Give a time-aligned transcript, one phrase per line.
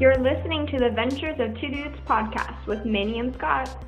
[0.00, 3.84] You're listening to the Ventures of Two Dudes podcast with Manny and Scott.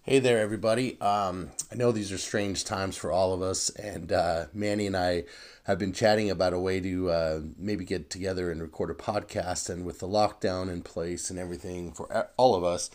[0.00, 0.98] Hey there, everybody.
[1.02, 4.96] Um, I know these are strange times for all of us, and uh, Manny and
[4.96, 5.24] I
[5.64, 9.68] have been chatting about a way to uh, maybe get together and record a podcast.
[9.68, 12.88] And with the lockdown in place and everything for all of us,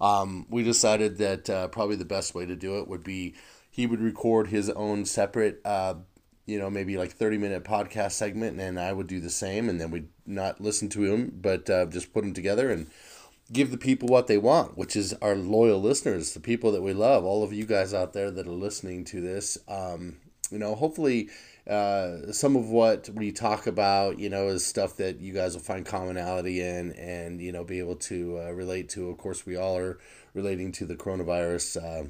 [0.00, 3.34] um, we decided that uh, probably the best way to do it would be
[3.68, 5.96] he would record his own separate, uh,
[6.46, 9.68] you know, maybe like 30 minute podcast segment, and I would do the same.
[9.68, 12.86] And then we'd not listen to him, but uh, just put them together and
[13.52, 16.92] give the people what they want, which is our loyal listeners, the people that we
[16.92, 19.58] love, all of you guys out there that are listening to this.
[19.68, 20.16] Um,
[20.50, 21.28] you know, hopefully,
[21.68, 25.62] uh, some of what we talk about, you know, is stuff that you guys will
[25.62, 29.10] find commonality in and, you know, be able to uh, relate to.
[29.10, 29.98] Of course, we all are
[30.34, 32.06] relating to the coronavirus.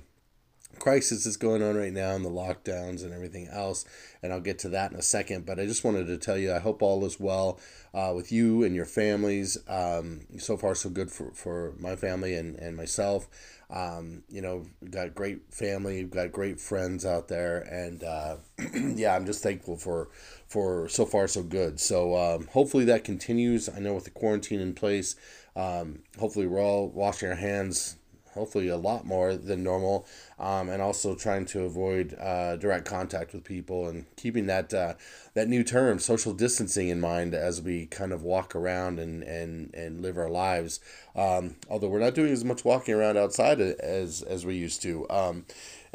[0.78, 3.84] Crisis that's going on right now and the lockdowns and everything else.
[4.22, 5.46] And I'll get to that in a second.
[5.46, 7.60] But I just wanted to tell you, I hope all is well
[7.94, 9.58] uh, with you and your families.
[9.68, 13.28] Um, so far, so good for, for my family and, and myself.
[13.68, 17.60] Um, you know, got great family, got great friends out there.
[17.60, 18.36] And uh,
[18.74, 20.10] yeah, I'm just thankful for,
[20.46, 21.80] for so far, so good.
[21.80, 23.68] So um, hopefully that continues.
[23.68, 25.16] I know with the quarantine in place,
[25.56, 27.96] um, hopefully we're all washing our hands
[28.36, 30.06] hopefully a lot more than normal,
[30.38, 34.94] um, and also trying to avoid uh, direct contact with people and keeping that uh,
[35.34, 39.74] that new term social distancing in mind as we kind of walk around and and,
[39.74, 40.80] and live our lives.
[41.14, 45.08] Um, although we're not doing as much walking around outside as as we used to.
[45.10, 45.46] Um,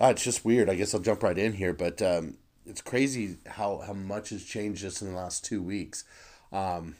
[0.02, 0.69] uh, it's just weird.
[0.69, 4.44] I guess I'll jump right in here, but um, it's crazy how how much has
[4.44, 6.03] changed just in the last two weeks.
[6.52, 6.95] Um,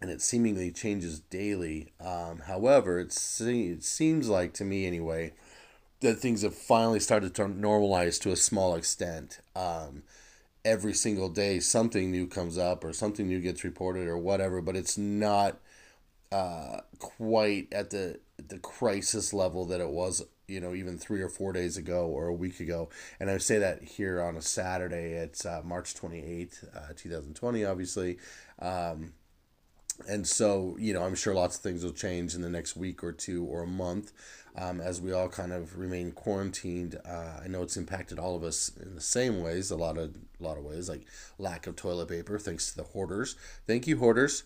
[0.00, 1.92] and it seemingly changes daily.
[2.00, 3.08] Um, however, it,
[3.40, 5.32] it seems like to me anyway
[6.00, 9.40] that things have finally started to normalize to a small extent.
[9.54, 10.02] Um,
[10.64, 14.76] every single day, something new comes up or something new gets reported or whatever, but
[14.76, 15.56] it's not
[16.30, 21.28] uh, quite at the the crisis level that it was, you know, even three or
[21.30, 22.90] four days ago or a week ago.
[23.18, 25.12] And I say that here on a Saturday.
[25.12, 27.64] It's uh, March twenty eighth, uh, two thousand twenty.
[27.64, 28.18] Obviously.
[28.58, 29.14] Um,
[30.08, 33.02] and so you know i'm sure lots of things will change in the next week
[33.02, 34.12] or two or a month
[34.58, 36.98] um, as we all kind of remain quarantined.
[37.04, 40.14] Uh, i know it's impacted all of us in the same ways a lot of
[40.40, 41.02] a lot of ways like
[41.38, 43.36] lack of toilet paper thanks to the hoarders.
[43.66, 44.44] Thank you hoarders.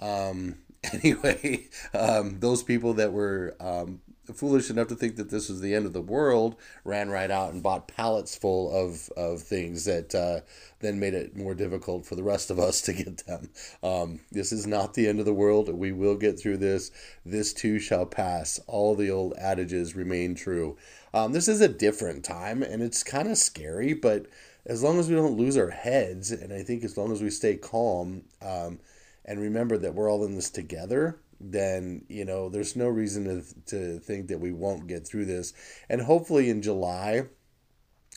[0.00, 0.58] Um,
[0.92, 4.00] anyway um, those people that were um,
[4.36, 7.52] foolish enough to think that this was the end of the world ran right out
[7.52, 10.40] and bought pallets full of, of things that uh,
[10.80, 13.50] then made it more difficult for the rest of us to get them.
[13.82, 15.68] Um, this is not the end of the world.
[15.68, 16.90] We will get through this.
[17.24, 18.60] This too shall pass.
[18.66, 20.76] All the old adages remain true.
[21.12, 24.26] Um, this is a different time and it's kind of scary, but
[24.66, 27.30] as long as we don't lose our heads, and I think as long as we
[27.30, 28.78] stay calm um,
[29.24, 33.64] and remember that we're all in this together, then you know there's no reason to,
[33.64, 35.52] to think that we won't get through this.
[35.88, 37.24] And hopefully in july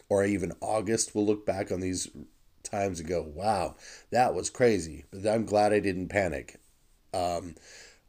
[0.10, 2.10] or even august we'll look back on these
[2.64, 3.76] times and go wow
[4.12, 5.06] that was crazy.
[5.12, 6.60] But i'm glad i didn't panic.
[7.14, 7.56] Um,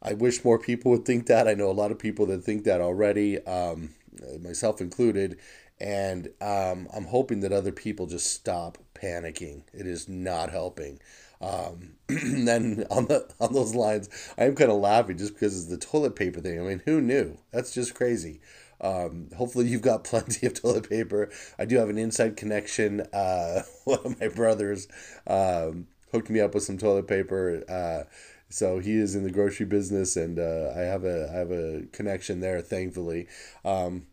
[0.01, 1.47] i wish more people would think that.
[1.47, 3.95] I know a lot of people that think that already um,
[4.41, 5.39] myself included.
[5.79, 10.99] And um, i'm hoping that other people just stop panicking it is not helping
[11.41, 15.69] um, then on the on those lines, I am kind of laughing just because it's
[15.69, 16.59] the toilet paper thing.
[16.59, 17.37] I mean, who knew?
[17.51, 18.39] That's just crazy.
[18.81, 21.29] Um, hopefully, you've got plenty of toilet paper.
[21.59, 23.01] I do have an inside connection.
[23.13, 24.87] Uh, one of my brothers
[25.27, 27.63] um, hooked me up with some toilet paper.
[27.69, 28.09] Uh,
[28.49, 31.83] so he is in the grocery business, and uh, I have a I have a
[31.91, 32.61] connection there.
[32.61, 33.27] Thankfully,
[33.65, 34.05] um,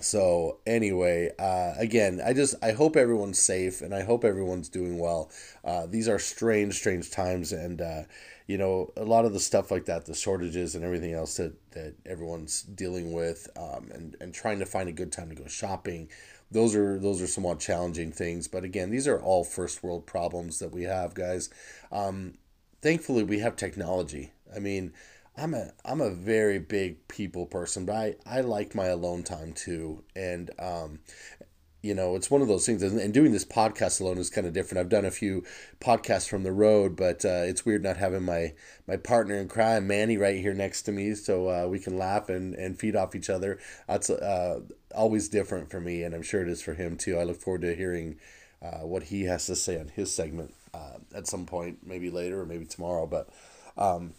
[0.00, 4.98] so anyway uh, again i just i hope everyone's safe and i hope everyone's doing
[4.98, 5.30] well.
[5.64, 8.02] Uh, these are strange strange times and uh,
[8.46, 11.54] you know a lot of the stuff like that the shortages and everything else that,
[11.72, 15.46] that everyone's dealing with um, and, and trying to find a good time to go
[15.46, 16.08] shopping
[16.50, 18.48] those are those are somewhat challenging things.
[18.48, 21.50] But again these are all first world problems that we have guys.
[21.92, 22.34] Um,
[22.82, 24.32] thankfully we have technology.
[24.54, 24.92] I mean
[25.40, 29.54] I'm a I'm a very big people person, but I, I like my alone time
[29.54, 30.04] too.
[30.14, 31.00] And um,
[31.82, 32.82] you know, it's one of those things.
[32.82, 34.80] And doing this podcast alone is kind of different.
[34.80, 35.44] I've done a few
[35.80, 38.52] podcasts from the road, but uh, it's weird not having my
[38.86, 42.28] my partner in crime, Manny, right here next to me, so uh, we can laugh
[42.28, 43.58] and, and feed off each other.
[43.88, 44.60] That's uh,
[44.94, 47.16] always different for me, and I'm sure it is for him too.
[47.16, 48.16] I look forward to hearing
[48.60, 52.42] uh, what he has to say on his segment uh, at some point, maybe later
[52.42, 53.06] or maybe tomorrow.
[53.06, 53.30] But
[53.78, 54.12] um,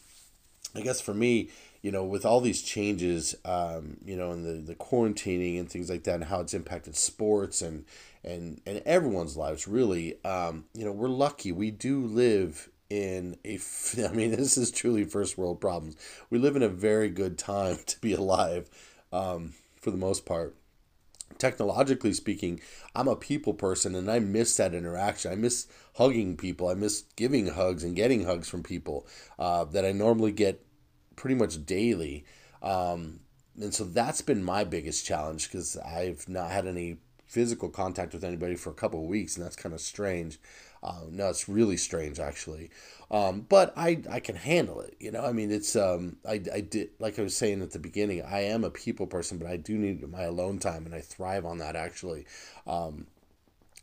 [0.75, 1.49] I guess for me,
[1.81, 5.89] you know, with all these changes, um, you know, and the, the quarantining and things
[5.89, 7.85] like that, and how it's impacted sports and
[8.23, 11.51] and and everyone's lives, really, um, you know, we're lucky.
[11.51, 13.59] We do live in a.
[14.07, 15.95] I mean, this is truly first world problems.
[16.29, 18.69] We live in a very good time to be alive,
[19.11, 20.55] um, for the most part.
[21.37, 22.61] Technologically speaking,
[22.95, 25.31] I'm a people person, and I miss that interaction.
[25.31, 26.67] I miss hugging people.
[26.67, 29.07] I miss giving hugs and getting hugs from people
[29.39, 30.65] uh, that I normally get
[31.15, 32.25] pretty much daily.
[32.61, 33.21] Um,
[33.59, 38.23] and so that's been my biggest challenge because I've not had any physical contact with
[38.23, 40.39] anybody for a couple weeks, and that's kind of strange.
[40.83, 42.69] Uh, no, it's really strange actually.
[43.11, 44.95] Um, but I, I can handle it.
[44.99, 47.79] You know, I mean, it's um, I, I did like I was saying at the
[47.79, 48.21] beginning.
[48.23, 51.45] I am a people person, but I do need my alone time, and I thrive
[51.45, 52.25] on that actually.
[52.65, 53.07] Um,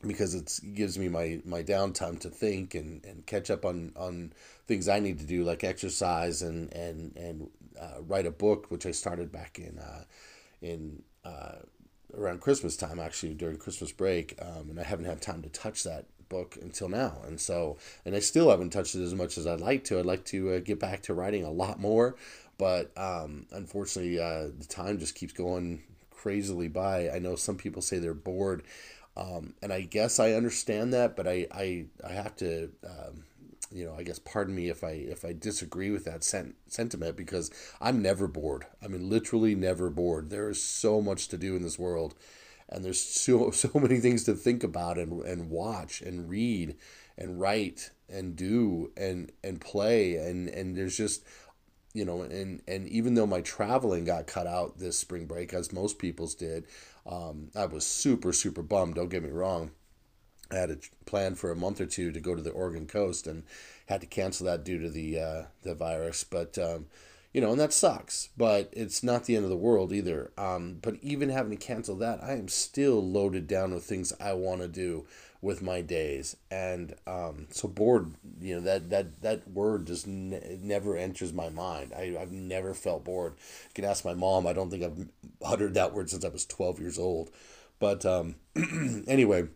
[0.07, 4.33] because it gives me my, my downtime to think and, and catch up on, on
[4.69, 8.87] things I need to do, like exercise and and and uh, write a book, which
[8.87, 10.05] I started back in uh,
[10.63, 11.57] in uh,
[12.17, 15.83] around Christmas time, actually during Christmas break, um, and I haven't had time to touch
[15.85, 19.47] that book until now, and so and I still haven't touched it as much as
[19.47, 19.99] I'd like to.
[19.99, 22.17] I'd like to uh, get back to writing a lot more,
[22.59, 27.11] but um, unfortunately, uh, the time just keeps going crazily by.
[27.11, 28.63] I know some people say they're bored.
[29.19, 33.25] Um, and I guess I understand that, but I, I, I have to, um,
[33.73, 37.17] you know, I guess pardon me if I if I disagree with that sen- sentiment
[37.17, 38.67] because I'm never bored.
[38.83, 40.31] I mean, literally never bored.
[40.31, 42.15] There is so much to do in this world,
[42.69, 46.77] and there's so so many things to think about and and watch and read
[47.17, 51.25] and write and do and and play and and there's just
[51.95, 55.73] you know and and even though my traveling got cut out this spring break as
[55.73, 56.65] most people's did
[57.09, 58.97] um, I was super, super bummed.
[58.97, 59.71] Don't get me wrong.
[60.51, 63.27] I had a plan for a month or two to go to the Oregon coast
[63.27, 63.45] and
[63.87, 66.25] had to cancel that due to the uh, the virus.
[66.25, 66.87] But um,
[67.33, 68.29] you know, and that sucks.
[68.37, 70.31] But it's not the end of the world either.
[70.39, 74.33] Um, but even having to cancel that, I am still loaded down with things I
[74.33, 75.07] want to do
[75.41, 78.15] with my days, and um, so bored.
[78.41, 81.93] You know that that that word just ne- never enters my mind.
[81.97, 83.35] I I've never felt bored.
[83.69, 84.47] You can ask my mom.
[84.47, 85.09] I don't think I've
[85.45, 87.31] uttered that word since I was twelve years old.
[87.79, 88.35] But um,
[89.07, 89.49] anyway,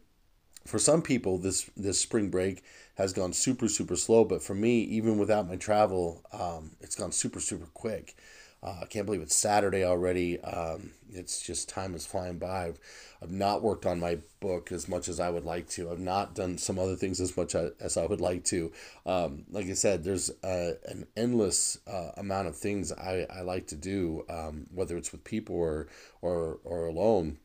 [0.64, 2.62] for some people, this this spring break
[2.96, 4.24] has gone super super slow.
[4.24, 8.16] But for me, even without my travel, um, it's gone super super quick.
[8.64, 10.40] Uh, I can't believe it's Saturday already.
[10.40, 12.66] Um, it's just time is flying by.
[12.66, 12.78] I've,
[13.20, 15.90] I've not worked on my book as much as I would like to.
[15.90, 18.70] I've not done some other things as much as I would like to.
[19.04, 23.66] Um, like I said, there's uh, an endless uh, amount of things I, I like
[23.68, 25.88] to do, um, whether it's with people or,
[26.20, 27.38] or, or alone.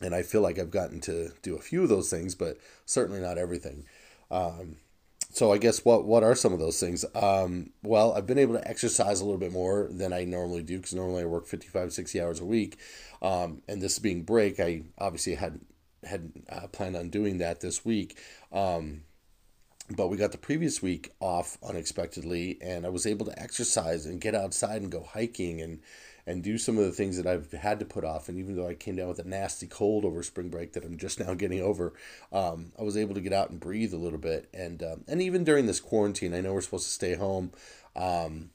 [0.00, 3.20] And I feel like I've gotten to do a few of those things, but certainly
[3.20, 3.84] not everything.
[4.30, 4.76] Um,
[5.32, 7.04] so I guess what what are some of those things?
[7.14, 10.78] Um, well, I've been able to exercise a little bit more than I normally do
[10.78, 12.78] because normally I work 55, 60 hours a week.
[13.22, 15.60] Um, and this being break, I obviously had
[16.04, 18.18] had uh, planned on doing that this week.
[18.52, 19.02] Um,
[19.94, 24.20] but we got the previous week off unexpectedly, and I was able to exercise and
[24.20, 25.80] get outside and go hiking and
[26.30, 28.28] and do some of the things that I've had to put off.
[28.28, 30.96] And even though I came down with a nasty cold over spring break that I'm
[30.96, 31.92] just now getting over,
[32.32, 34.48] um, I was able to get out and breathe a little bit.
[34.54, 37.52] And um, and even during this quarantine, I know we're supposed to stay home,
[37.96, 38.50] um,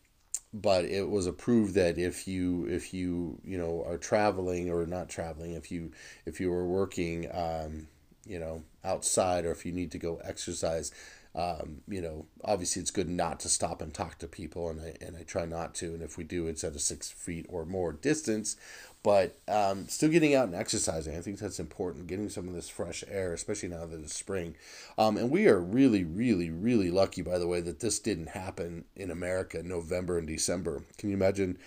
[0.53, 5.09] but it was approved that if you if you you know are traveling or not
[5.09, 5.91] traveling, if you
[6.25, 7.87] if you are working, um,
[8.25, 10.91] you know outside, or if you need to go exercise
[11.35, 14.95] um, you know, obviously it's good not to stop and talk to people, and I
[15.05, 15.87] and I try not to.
[15.87, 18.55] And if we do, it's at a six feet or more distance.
[19.03, 22.07] But um, still getting out and exercising, I think that's important.
[22.07, 24.55] Getting some of this fresh air, especially now that it's spring.
[24.97, 28.85] Um, and we are really, really, really lucky, by the way, that this didn't happen
[28.95, 30.83] in America in November and December.
[30.97, 31.57] Can you imagine?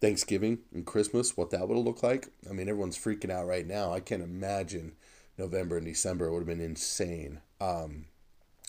[0.00, 2.28] Thanksgiving and Christmas, what that would have looked like.
[2.48, 3.92] I mean, everyone's freaking out right now.
[3.92, 4.92] I can't imagine
[5.36, 6.26] November and December.
[6.26, 7.40] It would have been insane.
[7.60, 8.04] Um,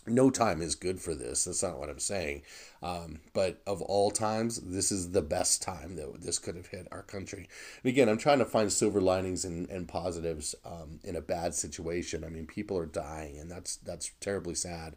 [0.10, 1.46] no time is good for this.
[1.46, 2.44] That's not what I'm saying.
[2.82, 6.88] Um, but of all times, this is the best time that this could have hit
[6.92, 7.48] our country.
[7.84, 11.54] And again, I'm trying to find silver linings and, and positives um, in a bad
[11.54, 12.24] situation.
[12.24, 14.96] I mean, people are dying, and that's that's terribly sad.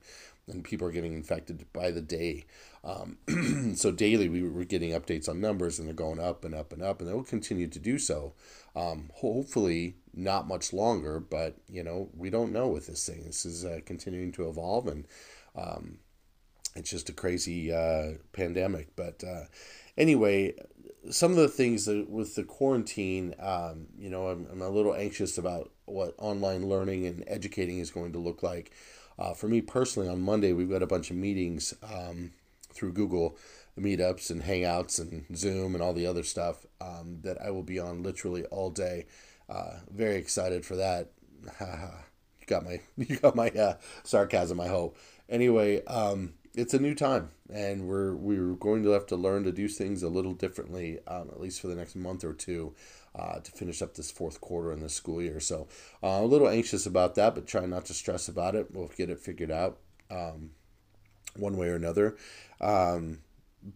[0.49, 2.47] And people are getting infected by the day.
[2.85, 3.19] Um,
[3.77, 6.83] so daily, we were getting updates on numbers, and they're going up and up and
[6.83, 8.35] up, and they'll continue to do so.
[8.75, 13.25] Um, hopefully, not much longer, but you know, we don't know with this thing.
[13.25, 15.07] This is uh, continuing to evolve, and
[15.57, 15.99] um,
[16.75, 18.95] it's just a crazy uh, pandemic.
[18.97, 19.45] But uh,
[19.97, 20.55] anyway,
[21.11, 24.95] some of the things that with the quarantine, um, you know, I'm, I'm a little
[24.95, 28.73] anxious about what online learning and educating is going to look like.
[29.19, 32.33] Uh, for me personally, on Monday, we've got a bunch of meetings um,
[32.73, 33.37] through Google
[33.79, 37.79] meetups and hangouts and Zoom and all the other stuff um, that I will be
[37.79, 39.07] on literally all day.
[39.53, 41.11] Uh, very excited for that.
[41.61, 44.61] you got my you got my uh, sarcasm.
[44.61, 44.97] I hope.
[45.29, 49.53] Anyway, um, it's a new time, and we're we're going to have to learn to
[49.53, 52.75] do things a little differently, um, at least for the next month or two,
[53.15, 55.41] uh, to finish up this fourth quarter in the school year.
[55.41, 55.69] So
[56.03, 58.69] uh, a little anxious about that, but try not to stress about it.
[58.73, 59.79] We'll get it figured out
[60.11, 60.53] um,
[61.37, 62.17] one way or another.
[62.61, 63.19] Um,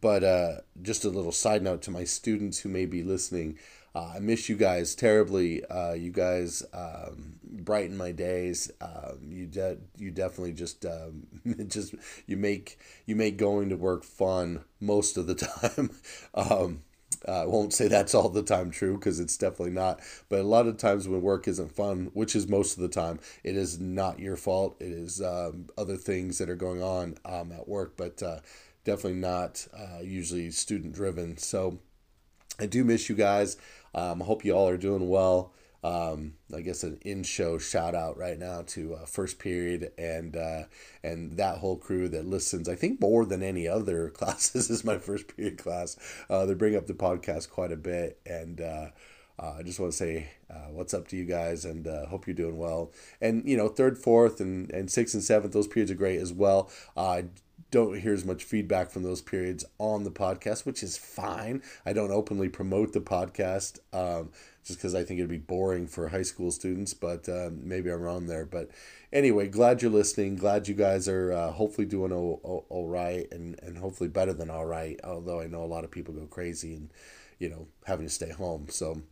[0.00, 3.58] but uh, just a little side note to my students who may be listening.
[3.96, 5.64] Uh, I miss you guys terribly.
[5.64, 8.70] Uh, you guys um, brighten my days.
[8.82, 11.26] Um, you de- you definitely just um,
[11.66, 11.94] just
[12.26, 15.92] you make you make going to work fun most of the time.
[16.34, 16.82] um,
[17.26, 20.00] I won't say that's all the time true because it's definitely not.
[20.28, 23.18] But a lot of times when work isn't fun, which is most of the time,
[23.44, 24.76] it is not your fault.
[24.78, 28.40] It is um, other things that are going on um, at work, but uh,
[28.84, 31.38] definitely not uh, usually student driven.
[31.38, 31.78] So
[32.58, 33.56] I do miss you guys.
[33.96, 35.52] Um, I hope you all are doing well.
[35.82, 40.64] Um, I guess an in-show shout out right now to uh, First Period and uh,
[41.04, 42.68] and that whole crew that listens.
[42.68, 45.96] I think more than any other classes is my First Period class.
[46.28, 48.88] Uh, they bring up the podcast quite a bit, and uh,
[49.38, 52.34] uh, I just want to say uh, what's up to you guys, and hope you're
[52.34, 52.90] doing well.
[53.20, 56.32] And you know, third, fourth, and and sixth and seventh, those periods are great as
[56.32, 56.68] well.
[57.70, 61.62] Don't hear as much feedback from those periods on the podcast, which is fine.
[61.84, 64.30] I don't openly promote the podcast um,
[64.64, 68.00] just because I think it'd be boring for high school students, but um, maybe I'm
[68.00, 68.46] wrong there.
[68.46, 68.70] But
[69.12, 70.36] anyway, glad you're listening.
[70.36, 74.32] Glad you guys are uh, hopefully doing all, all, all right and, and hopefully better
[74.32, 76.90] than all right, although I know a lot of people go crazy and,
[77.38, 78.68] you know, having to stay home.
[78.70, 79.02] So,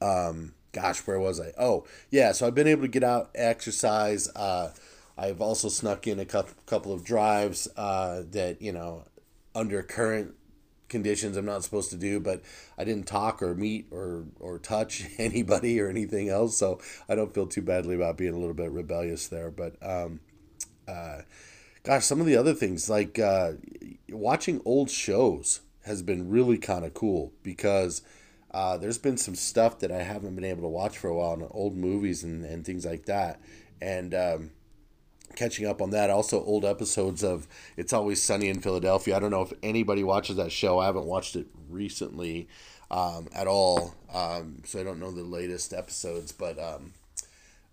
[0.00, 1.52] um, gosh, where was I?
[1.58, 2.32] Oh, yeah.
[2.32, 4.28] So I've been able to get out, exercise.
[4.34, 4.70] Uh,
[5.18, 9.04] I've also snuck in a couple of drives uh, that you know
[9.54, 10.34] under current
[10.88, 12.42] conditions I'm not supposed to do, but
[12.78, 17.34] I didn't talk or meet or or touch anybody or anything else, so I don't
[17.34, 19.50] feel too badly about being a little bit rebellious there.
[19.50, 20.20] But um,
[20.86, 21.22] uh,
[21.82, 23.52] gosh, some of the other things like uh,
[24.10, 28.02] watching old shows has been really kind of cool because.
[28.50, 31.34] Uh, there's been some stuff that I haven't been able to watch for a while,
[31.34, 33.42] and old movies and, and things like that.
[33.78, 34.50] And um,
[35.36, 36.10] catching up on that.
[36.10, 39.16] Also, old episodes of It's Always Sunny in Philadelphia.
[39.16, 40.78] I don't know if anybody watches that show.
[40.78, 42.48] I haven't watched it recently
[42.90, 46.32] um, at all, um, so I don't know the latest episodes.
[46.32, 46.92] But um,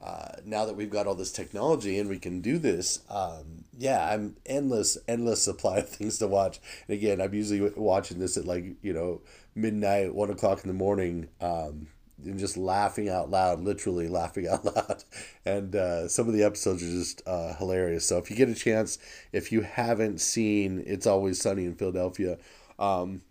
[0.04, 4.08] uh, now that we've got all this technology and we can do this, um, yeah,
[4.12, 6.60] I'm endless, endless supply of things to watch.
[6.88, 9.22] And again, I'm usually watching this at like you know
[9.56, 11.30] midnight, one o'clock in the morning.
[11.42, 11.88] Um,
[12.24, 15.04] and just laughing out loud, literally laughing out loud.
[15.46, 18.06] And uh, some of the episodes are just uh, hilarious.
[18.08, 18.98] So if you get a chance,
[19.32, 22.38] if you haven't seen It's Always Sunny in Philadelphia,
[22.80, 23.22] um,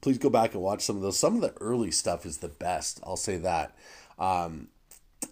[0.00, 1.18] please go back and watch some of those.
[1.18, 3.00] Some of the early stuff is the best.
[3.04, 3.76] I'll say that.
[4.18, 4.68] Um,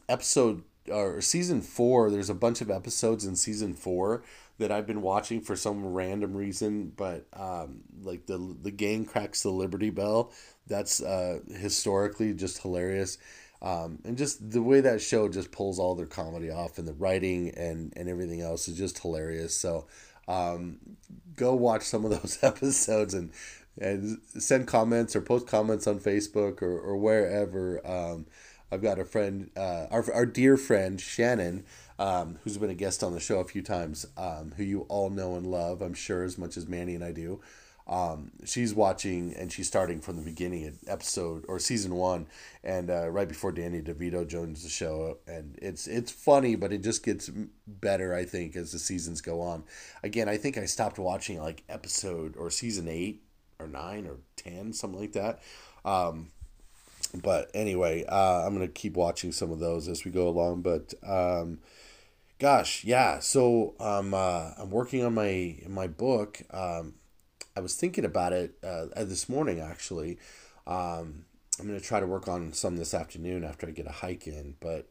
[0.09, 4.23] episode or season four, there's a bunch of episodes in season four
[4.59, 9.43] that I've been watching for some random reason, but um, like the the gang cracks
[9.43, 10.33] the Liberty Bell.
[10.67, 13.19] That's uh, historically just hilarious.
[13.63, 16.93] Um, and just the way that show just pulls all their comedy off and the
[16.93, 19.57] writing and, and everything else is just hilarious.
[19.57, 19.87] So
[20.29, 20.79] um,
[21.37, 23.31] go watch some of those episodes and
[23.81, 27.85] and send comments or post comments on Facebook or, or wherever.
[27.85, 28.27] Um,
[28.71, 31.65] I've got a friend, uh, our, our dear friend Shannon,
[31.99, 35.11] um, who's been a guest on the show a few times, um, who you all
[35.11, 37.41] know and love, I'm sure, as much as Manny and I do.
[37.87, 42.27] Um, she's watching and she's starting from the beginning of episode or season one,
[42.63, 46.83] and uh, right before Danny DeVito joins the show, and it's it's funny, but it
[46.83, 47.31] just gets
[47.67, 49.65] better, I think, as the seasons go on.
[50.03, 53.23] Again, I think I stopped watching like episode or season eight
[53.59, 55.41] or nine or ten, something like that.
[55.85, 56.29] Um,
[57.23, 60.63] but anyway, uh, I'm gonna keep watching some of those as we go along.
[60.63, 61.59] But um,
[62.39, 63.19] gosh, yeah.
[63.19, 66.41] So um, uh, I'm working on my my book.
[66.51, 66.95] Um,
[67.57, 70.19] I was thinking about it uh, this morning actually.
[70.67, 71.25] Um,
[71.59, 74.57] I'm gonna try to work on some this afternoon after I get a hike in,
[74.61, 74.89] but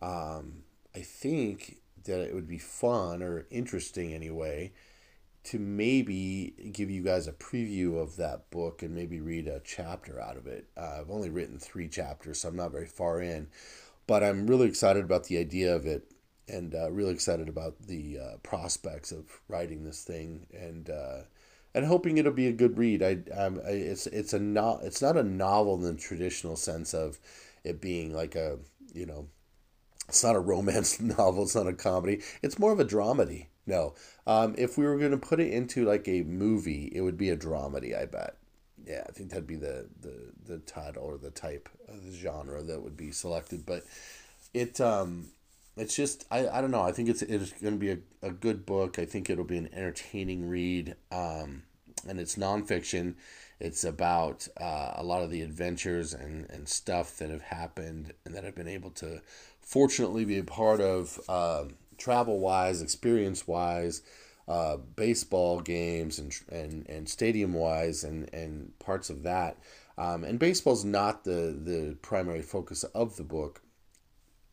[0.00, 0.62] um,
[0.94, 4.72] I think that it would be fun or interesting anyway
[5.44, 10.20] to maybe give you guys a preview of that book and maybe read a chapter
[10.20, 10.66] out of it.
[10.76, 13.48] Uh, I've only written three chapters, so I'm not very far in,
[14.06, 16.10] but I'm really excited about the idea of it
[16.48, 21.22] and uh, really excited about the uh, prospects of writing this thing and uh,
[21.74, 23.02] and hoping it'll be a good read.
[23.02, 27.18] I, um, it's it's a no, it's not a novel in the traditional sense of
[27.64, 28.58] it being like a
[28.94, 29.26] you know,
[30.08, 31.42] it's not a romance novel.
[31.42, 32.22] It's not a comedy.
[32.42, 33.46] It's more of a dramedy.
[33.66, 33.94] no.
[34.26, 37.30] Um, if we were going to put it into like a movie, it would be
[37.30, 37.98] a dramedy.
[37.98, 38.36] I bet.
[38.86, 42.62] Yeah, I think that'd be the the the title or the type of the genre
[42.62, 43.66] that would be selected.
[43.66, 43.84] But
[44.52, 45.28] it um,
[45.76, 46.82] it's just I, I don't know.
[46.82, 48.98] I think it's it's going to be a, a good book.
[48.98, 50.96] I think it'll be an entertaining read.
[51.10, 51.62] Um,
[52.08, 53.14] and it's nonfiction.
[53.60, 58.34] It's about uh, a lot of the adventures and, and stuff that have happened and
[58.34, 59.20] that I've been able to
[59.60, 61.64] fortunately be a part of uh,
[61.96, 64.02] travel wise, experience wise,
[64.46, 69.56] uh, baseball games and, and, and stadium wise and, and parts of that.
[69.96, 73.62] Um, and baseball's not the, the primary focus of the book.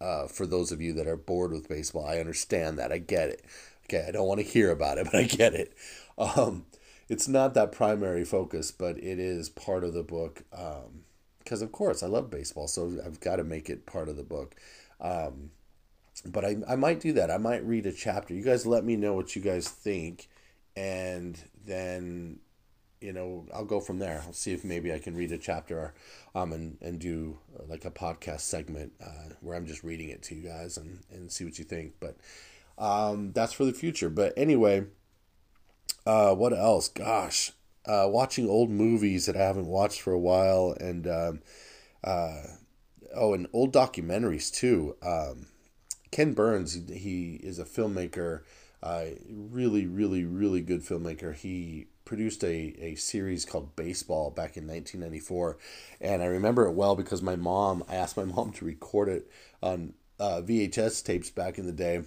[0.02, 2.92] Uh, for those of you that are bored with baseball, I understand that.
[2.92, 3.46] I get it.
[3.86, 5.74] Okay, I don't want to hear about it, but I get it.
[6.18, 6.66] Um,
[7.08, 10.44] it's not that primary focus, but it is part of the book.
[10.50, 14.18] Because um, of course I love baseball, so I've got to make it part of
[14.18, 14.56] the book.
[15.00, 15.52] Um,
[16.26, 17.32] but I, I might do that.
[17.32, 18.34] I might read a chapter.
[18.34, 20.30] You guys let me know what you guys think,
[20.76, 22.40] and then
[23.02, 24.24] you know I'll go from there.
[24.26, 25.94] I'll see if maybe I can read a chapter,
[26.36, 30.24] um, and and do uh, like a podcast segment uh, where I'm just reading it
[30.24, 31.96] to you guys and and see what you think.
[32.00, 32.18] But
[32.78, 34.10] um, that's for the future.
[34.10, 34.86] But anyway
[36.06, 36.88] uh, what else?
[36.88, 37.52] Gosh,
[37.86, 41.42] uh, watching old movies that I haven't watched for a while, and um,
[42.04, 42.44] uh,
[43.16, 44.96] oh, and old documentaries too.
[45.02, 45.48] Um,
[46.12, 48.42] Ken Burns, he, is a filmmaker,
[48.84, 51.36] uh, really, really, really good filmmaker.
[51.36, 55.58] He produced a, a series called Baseball back in 1994,
[56.02, 59.32] and I remember it well because my mom, I asked my mom to record it
[59.64, 62.02] on uh, VHS tapes back in the day,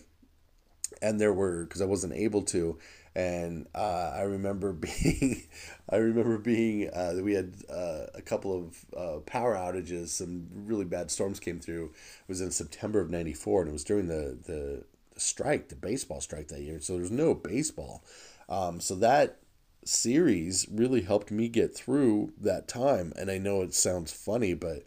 [1.01, 2.79] and there were because I wasn't able to
[3.17, 5.43] and uh, I remember being,
[5.89, 10.09] I remember being, uh, we had uh, a couple of uh, power outages.
[10.09, 11.87] Some really bad storms came through.
[11.87, 14.85] It was in September of '94, and it was during the, the,
[15.17, 16.81] strike, the baseball strike that year.
[16.81, 18.03] So there's no baseball.
[18.49, 19.39] Um, so that
[19.89, 23.13] series really helped me get through that time.
[23.17, 24.85] And I know it sounds funny, but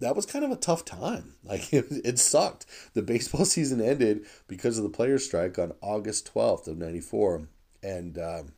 [0.00, 1.34] that was kind of a tough time.
[1.44, 2.66] Like it, it sucked.
[2.92, 7.48] The baseball season ended because of the players' strike on August twelfth of '94,
[7.82, 8.52] and um,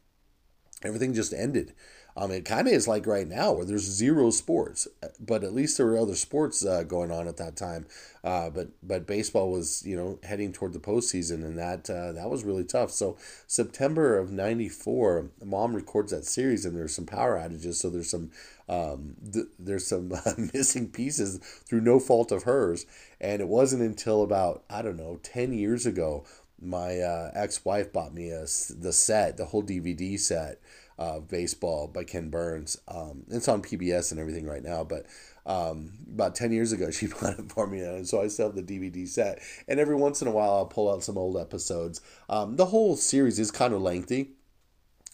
[0.82, 1.72] everything just ended.
[2.16, 5.76] Um, it kind of is like right now where there's zero sports, but at least
[5.76, 7.86] there were other sports uh, going on at that time.
[8.22, 12.28] Uh, but but baseball was you know heading toward the postseason, and that uh, that
[12.28, 12.90] was really tough.
[12.90, 17.74] So September of '94, mom records that series, and there's some power outages.
[17.74, 18.30] So there's some
[18.68, 20.12] um, th- there's some
[20.54, 22.86] missing pieces through no fault of hers,
[23.20, 26.24] and it wasn't until about I don't know ten years ago
[26.62, 30.60] my uh, ex-wife bought me a, the set, the whole DVD set
[31.00, 32.76] of baseball by Ken Burns.
[32.86, 35.06] Um, it's on PBS and everything right now, but
[35.46, 37.80] um, about 10 years ago, she bought it for me.
[37.80, 39.40] And so I still have the DVD set.
[39.66, 42.02] And every once in a while, I'll pull out some old episodes.
[42.28, 44.32] Um, the whole series is kind of lengthy.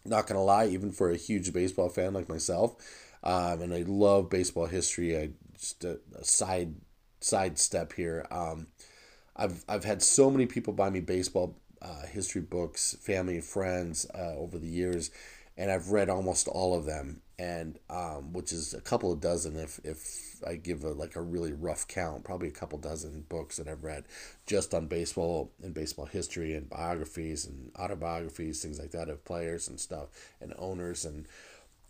[0.05, 2.77] Not to lie, even for a huge baseball fan like myself.
[3.22, 5.16] Um, and I love baseball history.
[5.16, 6.75] I just a, a side
[7.20, 8.27] side step here.
[8.31, 8.68] Um,
[9.35, 14.07] I've I've had so many people buy me baseball uh, history books, family and friends
[14.14, 15.11] uh, over the years,
[15.56, 19.56] and I've read almost all of them, and um, which is a couple of dozen
[19.56, 23.56] if if I give a like a really rough count, probably a couple dozen books
[23.56, 24.04] that I've read
[24.46, 29.68] just on baseball and baseball history and biographies and autobiographies, things like that of players
[29.68, 30.08] and stuff
[30.40, 31.26] and owners and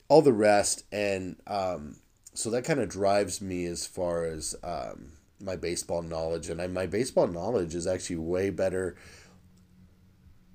[0.09, 1.97] all the rest, and um,
[2.35, 6.67] so that kind of drives me as far as um, my baseball knowledge, and I,
[6.67, 8.97] my baseball knowledge is actually way better.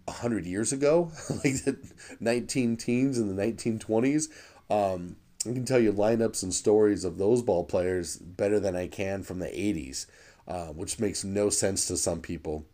[0.06, 1.78] 100 years ago, like the
[2.20, 4.28] 19 teens in the 1920s.
[4.70, 8.88] Um, I can tell you lineups and stories of those ball players better than I
[8.88, 10.06] can from the 80s,
[10.48, 12.66] uh, which makes no sense to some people.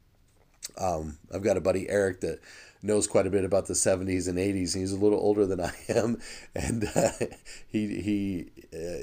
[0.78, 2.42] Um, I've got a buddy, Eric, that
[2.82, 4.74] knows quite a bit about the 70s and 80s.
[4.74, 6.20] And he's a little older than I am,
[6.56, 7.12] and uh,
[7.68, 8.52] he he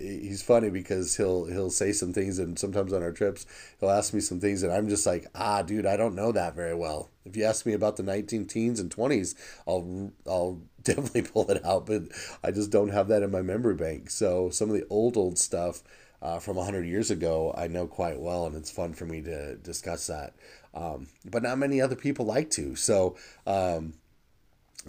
[0.01, 3.47] he's funny because he'll he'll say some things, and sometimes on our trips
[3.81, 6.55] he'll ask me some things, and I'm just like, ah, dude, I don't know that
[6.55, 7.11] very well.
[7.25, 9.35] If you ask me about the 19 teens and 20s,
[9.67, 12.03] I'll I'll definitely pull it out, but
[12.43, 14.11] I just don't have that in my memory bank.
[14.11, 15.83] So some of the old old stuff.
[16.23, 19.57] Uh, from 100 years ago, I know quite well, and it's fun for me to
[19.57, 20.33] discuss that.
[20.73, 22.77] Um, but not many other people like to.
[22.77, 23.93] So um,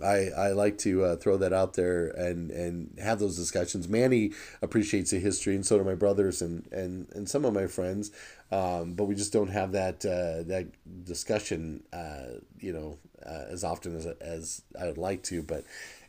[0.04, 3.88] I, I like to uh, throw that out there and, and have those discussions.
[3.88, 4.32] Manny
[4.62, 8.12] appreciates the history, and so do my brothers and, and, and some of my friends.
[8.52, 10.68] Um, but we just don't have that uh, that
[11.04, 15.42] discussion, uh, you know, uh, as often as as I would like to.
[15.42, 15.64] But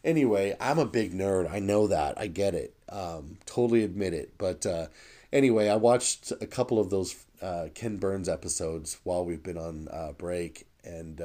[0.04, 1.50] anyway, I'm a big nerd.
[1.50, 2.18] I know that.
[2.18, 2.74] I get it.
[2.88, 4.34] Um, totally admit it.
[4.36, 4.88] But uh,
[5.32, 9.88] anyway, I watched a couple of those uh, Ken Burns episodes while we've been on
[10.18, 11.20] break, and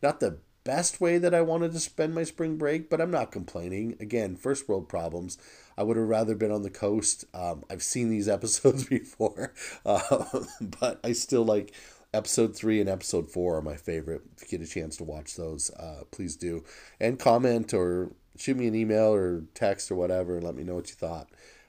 [0.00, 3.32] not the best way that I wanted to spend my spring break, but I'm not
[3.32, 3.96] complaining.
[4.00, 5.38] Again, first world problems.
[5.76, 7.24] I would have rather been on the coast.
[7.34, 9.52] Um, I've seen these episodes before,
[9.84, 10.24] uh,
[10.80, 11.74] but I still like
[12.14, 14.22] episode three and episode four are my favorite.
[14.36, 16.64] If you get a chance to watch those, uh, please do.
[17.00, 20.74] And comment or shoot me an email or text or whatever and let me know
[20.74, 21.28] what you thought.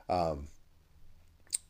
[0.10, 0.48] Um,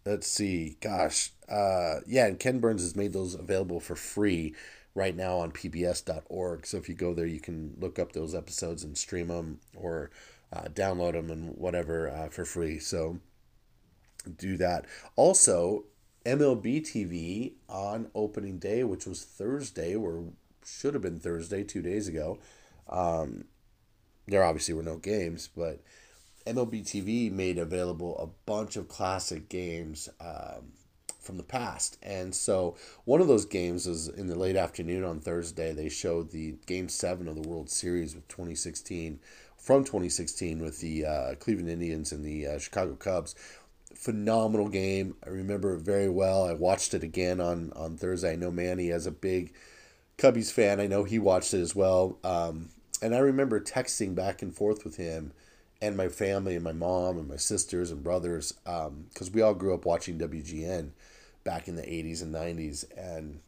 [0.06, 0.78] let's see.
[0.82, 1.32] Gosh.
[1.50, 4.56] Uh, yeah, and Ken Burns has made those available for free
[4.96, 6.66] right now on pbs.org.
[6.66, 10.12] So if you go there, you can look up those episodes and stream them or
[10.52, 12.80] uh, download them and whatever uh, for free.
[12.80, 13.20] So
[14.38, 14.86] do that.
[15.16, 15.86] Also,
[16.26, 20.26] MLB TV on opening day, which was Thursday, or
[20.66, 22.40] should have been Thursday, two days ago.
[22.88, 23.46] Um,
[24.28, 25.82] there obviously were no games, but
[26.46, 30.72] MLB TV made available a bunch of classic games um,
[31.24, 31.98] from the past.
[32.04, 35.74] And so one of those games was in the late afternoon on Thursday.
[35.74, 39.20] They showed the Game 7 of the World Series with 2016,
[39.58, 43.36] from 2016 with the uh, Cleveland Indians and the uh, Chicago Cubs.
[43.96, 45.16] Phenomenal game.
[45.26, 46.46] I remember it very well.
[46.46, 48.34] I watched it again on, on Thursday.
[48.34, 49.54] I know Manny, as a big
[50.18, 52.18] Cubbies fan, I know he watched it as well.
[52.24, 52.70] Um,
[53.02, 55.34] and I remember texting back and forth with him
[55.84, 59.54] and my family and my mom and my sisters and brothers because um, we all
[59.54, 60.92] grew up watching WGN
[61.44, 63.40] back in the 80s and 90s and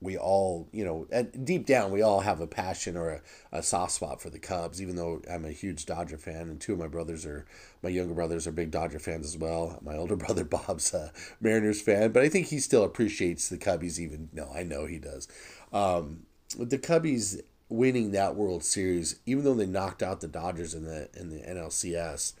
[0.00, 3.20] we all you know and deep down we all have a passion or a,
[3.52, 6.72] a soft spot for the cubs even though i'm a huge dodger fan and two
[6.72, 7.46] of my brothers are
[7.82, 9.78] my younger brothers are big dodger fans as well.
[9.82, 13.98] My older brother bob's a mariners fan but i think he still appreciates the cubbies
[13.98, 15.28] even no i know he does.
[15.72, 16.24] Um,
[16.56, 21.08] the cubbies winning that world series even though they knocked out the dodgers in the
[21.14, 22.32] in the nlcs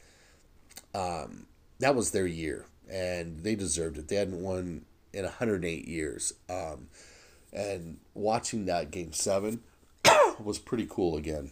[0.94, 1.46] um,
[1.80, 4.08] that was their year and they deserved it.
[4.08, 6.32] They hadn't won in 108 years.
[6.48, 6.88] Um,
[7.52, 9.60] and watching that game seven
[10.38, 11.50] was pretty cool again.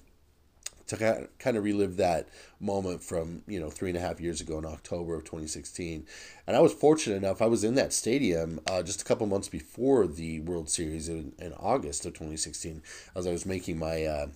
[0.89, 2.29] To kind of relive that
[2.61, 6.07] moment from you know three and a half years ago in October of 2016,
[6.47, 9.49] and I was fortunate enough I was in that stadium uh, just a couple months
[9.49, 12.83] before the World Series in, in August of 2016
[13.17, 14.27] as I was making my uh,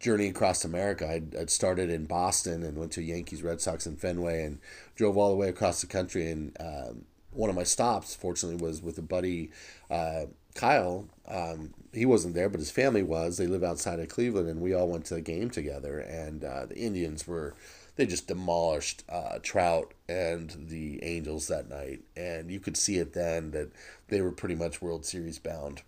[0.00, 1.08] journey across America.
[1.08, 4.58] I'd, I'd started in Boston and went to Yankees, Red Sox, and Fenway, and
[4.96, 6.30] drove all the way across the country.
[6.30, 9.50] And um, one of my stops, fortunately, was with a buddy,
[9.90, 11.06] uh, Kyle.
[11.28, 13.36] Um, he wasn't there, but his family was.
[13.36, 15.98] They live outside of Cleveland, and we all went to the game together.
[16.00, 17.54] And uh, the Indians were.
[17.96, 23.12] They just demolished uh, Trout and the Angels that night, and you could see it
[23.12, 23.72] then that
[24.08, 25.82] they were pretty much World Series bound.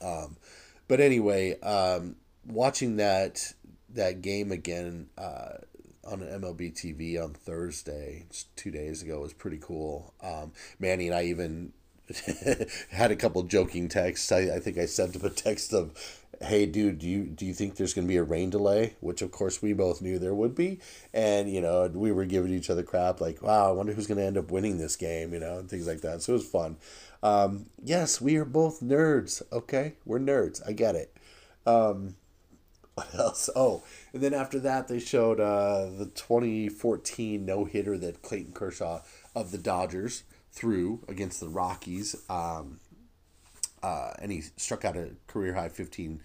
[0.00, 0.38] Um,
[0.88, 3.54] but anyway, um, watching that
[3.94, 5.58] that game again uh,
[6.04, 8.26] on MLB TV on Thursday,
[8.56, 10.14] two days ago, was pretty cool.
[10.22, 11.72] Um, Manny and I even
[12.90, 14.32] had a couple joking texts.
[14.32, 15.92] I, I think I sent him a text of,
[16.40, 19.22] "Hey, dude, do you do you think there's going to be a rain delay?" Which
[19.22, 20.80] of course we both knew there would be,
[21.12, 24.18] and you know we were giving each other crap like, "Wow, I wonder who's going
[24.18, 26.22] to end up winning this game," you know, and things like that.
[26.22, 26.76] So it was fun.
[27.22, 29.42] Um, yes, we are both nerds.
[29.52, 30.66] Okay, we're nerds.
[30.66, 31.14] I get it.
[31.66, 32.16] Um,
[33.00, 33.48] what else?
[33.56, 33.82] Oh,
[34.12, 39.02] and then after that, they showed uh, the 2014 no hitter that Clayton Kershaw
[39.34, 42.16] of the Dodgers threw against the Rockies.
[42.28, 42.80] Um,
[43.82, 46.20] uh, and he struck out a career high 15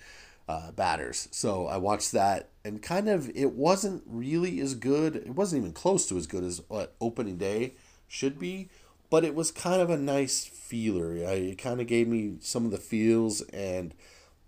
[0.50, 1.30] uh, batters.
[1.32, 5.16] So I watched that, and kind of it wasn't really as good.
[5.16, 7.74] It wasn't even close to as good as what opening day
[8.08, 8.70] should be,
[9.10, 11.16] but it was kind of a nice feeler.
[11.16, 13.94] It kind of gave me some of the feels and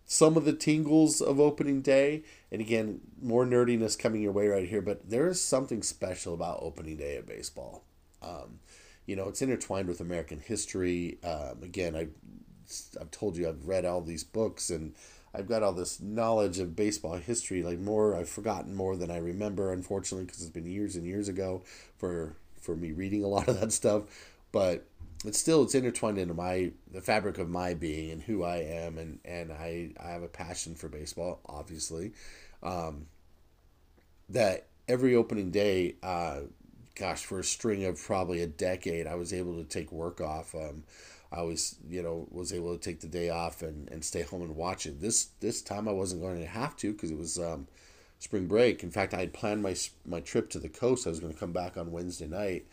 [0.07, 2.23] some of the tingles of opening day.
[2.51, 6.59] And again, more nerdiness coming your way right here, but there is something special about
[6.61, 7.83] opening day at baseball.
[8.23, 8.59] Um,
[9.05, 11.19] you know, it's intertwined with American history.
[11.23, 12.07] Um, again, I,
[12.99, 14.95] I've told you I've read all these books and
[15.33, 17.61] I've got all this knowledge of baseball history.
[17.61, 21.27] Like more, I've forgotten more than I remember, unfortunately, because it's been years and years
[21.27, 21.63] ago
[21.97, 24.03] for for me reading a lot of that stuff.
[24.51, 24.85] But
[25.25, 28.97] it's still it's intertwined into my the fabric of my being and who I am
[28.97, 32.13] and and I I have a passion for baseball obviously.
[32.61, 33.07] Um,
[34.29, 36.41] that every opening day uh,
[36.95, 40.53] gosh for a string of probably a decade I was able to take work off.
[40.53, 40.83] Um,
[41.31, 44.43] I was you know was able to take the day off and, and stay home
[44.43, 45.01] and watch it.
[45.01, 47.67] This this time I wasn't going to have to because it was um,
[48.19, 48.83] spring break.
[48.83, 49.75] In fact I had planned my
[50.05, 51.07] my trip to the coast.
[51.07, 52.67] I was going to come back on Wednesday night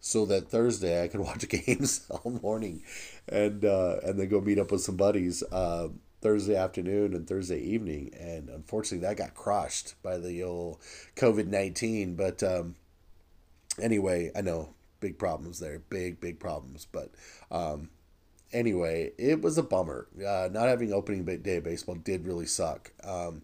[0.00, 2.82] so that Thursday I could watch games all morning,
[3.28, 5.88] and uh, and then go meet up with some buddies uh,
[6.20, 8.12] Thursday afternoon and Thursday evening.
[8.18, 10.78] And unfortunately, that got crushed by the old
[11.16, 12.14] COVID nineteen.
[12.14, 12.76] But um,
[13.80, 16.86] anyway, I know big problems there, big big problems.
[16.90, 17.10] But
[17.50, 17.90] um,
[18.52, 20.08] anyway, it was a bummer.
[20.16, 22.92] Uh, not having opening day baseball did really suck.
[23.04, 23.42] Um,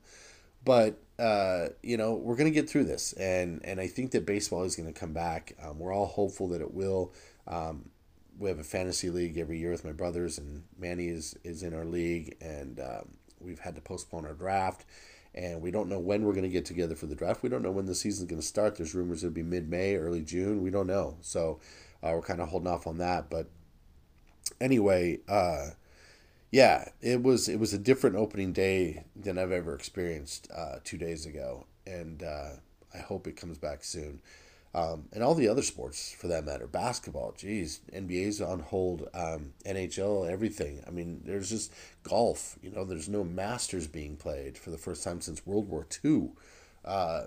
[0.65, 4.65] but uh, you know, we're gonna get through this, and and I think that baseball
[4.65, 5.57] is gonna come back.
[5.63, 7.13] Um, we're all hopeful that it will.
[7.47, 7.91] Um,
[8.39, 11.73] we have a fantasy league every year with my brothers, and Manny is is in
[11.73, 14.85] our league, and um, we've had to postpone our draft,
[15.35, 17.43] and we don't know when we're gonna get together for the draft.
[17.45, 18.77] We don't know when the season's gonna start.
[18.77, 20.63] There's rumors it'll be mid May, early June.
[20.63, 21.61] We don't know, so
[22.03, 23.31] uh, we're kind of holding off on that.
[23.31, 23.49] But
[24.61, 25.71] anyway, uh,
[26.55, 30.97] yeah, it was it was a different opening day than I've ever experienced uh, two
[30.97, 32.51] days ago, and uh,
[32.95, 34.21] I hope it comes back soon.
[34.73, 39.55] Um, and all the other sports for that matter, basketball, geez, NBA's on hold, um,
[39.67, 40.81] NHL, everything.
[40.87, 41.73] I mean, there's just
[42.05, 42.57] golf.
[42.63, 46.31] You know, there's no Masters being played for the first time since World War II.
[46.85, 47.23] Uh,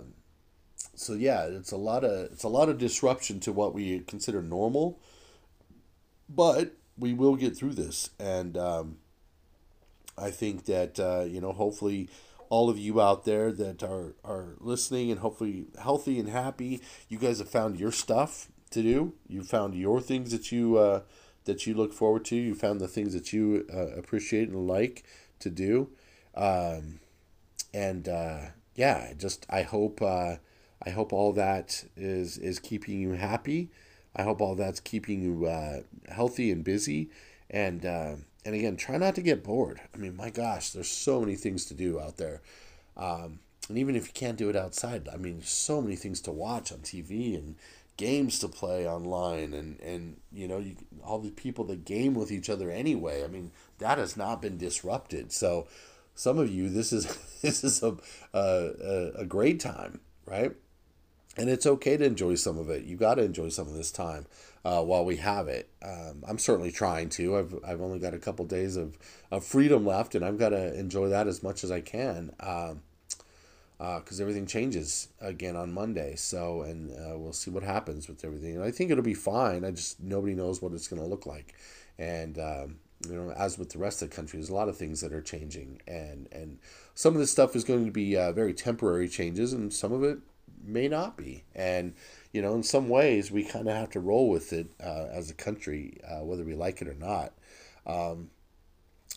[0.96, 4.42] so yeah, it's a lot of it's a lot of disruption to what we consider
[4.42, 5.02] normal,
[6.30, 8.98] but we will get through this, and um,
[10.18, 12.10] I think that uh, you know hopefully
[12.50, 17.18] all of you out there that are are listening and hopefully healthy and happy, you
[17.18, 19.14] guys have found your stuff to do.
[19.28, 21.02] You found your things that you uh,
[21.46, 22.36] that you look forward to.
[22.36, 25.04] You found the things that you uh, appreciate and like
[25.40, 25.90] to do,
[26.36, 27.00] um,
[27.74, 28.40] and uh,
[28.76, 30.36] yeah, just I hope uh,
[30.86, 33.70] I hope all that is is keeping you happy.
[34.16, 37.10] I hope all that's keeping you uh, healthy and busy.
[37.50, 38.16] And uh,
[38.48, 39.82] and again, try not to get bored.
[39.94, 42.42] I mean, my gosh, there's so many things to do out there.
[42.96, 46.32] Um, and even if you can't do it outside, I mean, so many things to
[46.32, 47.56] watch on TV and
[47.98, 52.32] games to play online and and you know you, all the people that game with
[52.32, 55.68] each other anyway i mean that has not been disrupted so
[56.14, 57.08] some of you this is
[57.42, 57.98] this is a
[58.36, 60.56] a, a great time right
[61.38, 62.84] and it's okay to enjoy some of it.
[62.84, 64.26] You got to enjoy some of this time
[64.65, 65.70] uh, while we have it.
[65.84, 67.38] Um, I'm certainly trying to.
[67.38, 68.98] I've, I've only got a couple days of,
[69.32, 72.34] of freedom left, and I've got to enjoy that as much as I can.
[72.39, 72.82] Um,
[73.78, 76.15] because uh, everything changes again on Monday.
[76.15, 78.56] So, and uh, we'll see what happens with everything.
[78.56, 79.63] And I think it'll be fine.
[79.63, 81.54] I just nobody knows what it's going to look like,
[82.00, 84.78] and um, you know, as with the rest of the country, there's a lot of
[84.78, 86.58] things that are changing, and and
[86.96, 90.04] some of this stuff is going to be uh, very temporary changes, and some of
[90.04, 90.17] it
[90.63, 91.43] may not be.
[91.56, 91.93] And,
[92.38, 95.32] you know, in some ways, we kind of have to roll with it uh, as
[95.32, 97.34] a country, uh, whether we like it or not.
[97.88, 98.30] Um,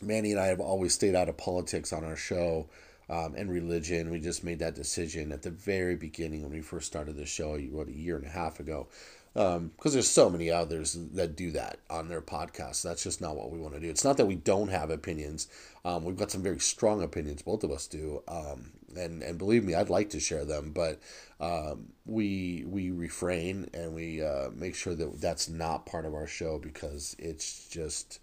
[0.00, 2.70] Manny and I have always stayed out of politics on our show
[3.10, 4.10] um, and religion.
[4.10, 7.58] We just made that decision at the very beginning when we first started the show,
[7.58, 8.88] what, a year and a half ago
[9.32, 12.82] because um, there's so many others that do that on their podcasts.
[12.82, 13.88] That's just not what we want to do.
[13.88, 15.46] It's not that we don't have opinions.
[15.84, 17.42] Um, we've got some very strong opinions.
[17.42, 21.00] Both of us do, um, and and believe me, I'd like to share them, but
[21.40, 26.26] um, we we refrain and we uh, make sure that that's not part of our
[26.26, 28.20] show because it's just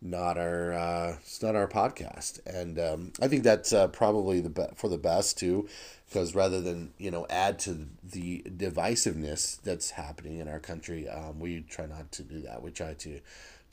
[0.00, 4.50] not our uh, it's not our podcast, and um, I think that's uh, probably the
[4.50, 5.66] be- for the best too,
[6.08, 11.40] because rather than you know add to the divisiveness that's happening in our country, um,
[11.40, 12.62] we try not to do that.
[12.62, 13.20] We try to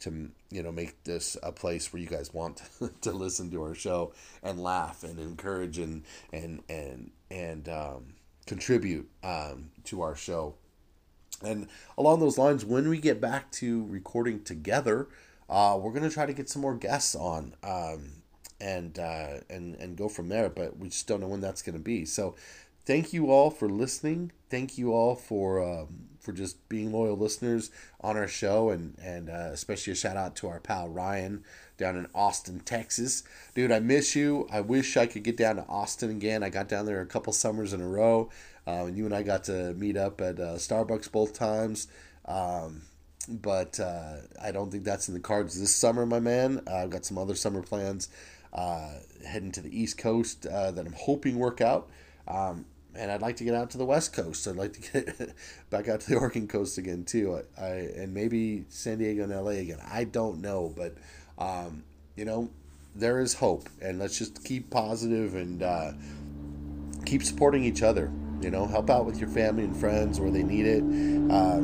[0.02, 2.62] to you know make this a place where you guys want
[3.02, 9.10] to listen to our show and laugh and encourage and and and and um, contribute
[9.24, 10.56] um, to our show.
[11.44, 15.08] And along those lines, when we get back to recording together,
[15.50, 18.12] uh, we're gonna try to get some more guests on, um,
[18.60, 20.50] and uh, and and go from there.
[20.50, 22.06] But we just don't know when that's gonna be.
[22.06, 22.36] So,
[22.86, 24.32] thank you all for listening.
[24.50, 29.30] Thank you all for um, for just being loyal listeners on our show, and and
[29.30, 31.44] uh, especially a shout out to our pal Ryan
[31.78, 33.24] down in Austin, Texas.
[33.56, 34.48] Dude, I miss you.
[34.52, 36.44] I wish I could get down to Austin again.
[36.44, 38.30] I got down there a couple summers in a row.
[38.68, 41.88] Uh, and you and I got to meet up at uh, Starbucks both times.
[42.26, 42.84] Um,
[43.28, 46.62] but uh, I don't think that's in the cards this summer, my man.
[46.68, 48.10] Uh, I've got some other summer plans
[48.54, 48.92] uh,
[49.26, 51.90] heading to the East Coast that I'm hoping work out.
[52.28, 54.48] Um, and I'd like to get out to the West Coast.
[54.48, 55.36] I'd like to get
[55.70, 57.42] back out to the Oregon coast again too.
[57.58, 59.80] I, I and maybe San Diego and LA again.
[59.90, 60.96] I don't know, but
[61.38, 61.84] um,
[62.16, 62.50] you know
[62.96, 65.92] there is hope, and let's just keep positive and uh,
[67.06, 68.12] keep supporting each other.
[68.42, 70.82] You know, help out with your family and friends where they need it.
[71.32, 71.60] Uh,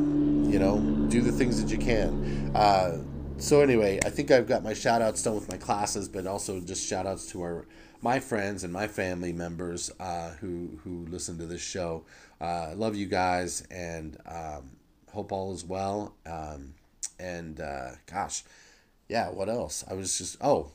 [0.48, 2.52] you know, do the things that you can.
[2.54, 3.02] Uh,
[3.36, 6.60] so anyway, I think I've got my shout outs done with my classes, but also
[6.60, 7.66] just shout outs to our
[8.00, 12.04] my friends and my family members uh, who who listen to this show.
[12.40, 14.70] Uh, love you guys and um,
[15.12, 16.14] hope all is well.
[16.26, 16.74] Um,
[17.18, 18.44] and uh, gosh,
[19.08, 19.84] yeah, what else?
[19.90, 20.72] I was just oh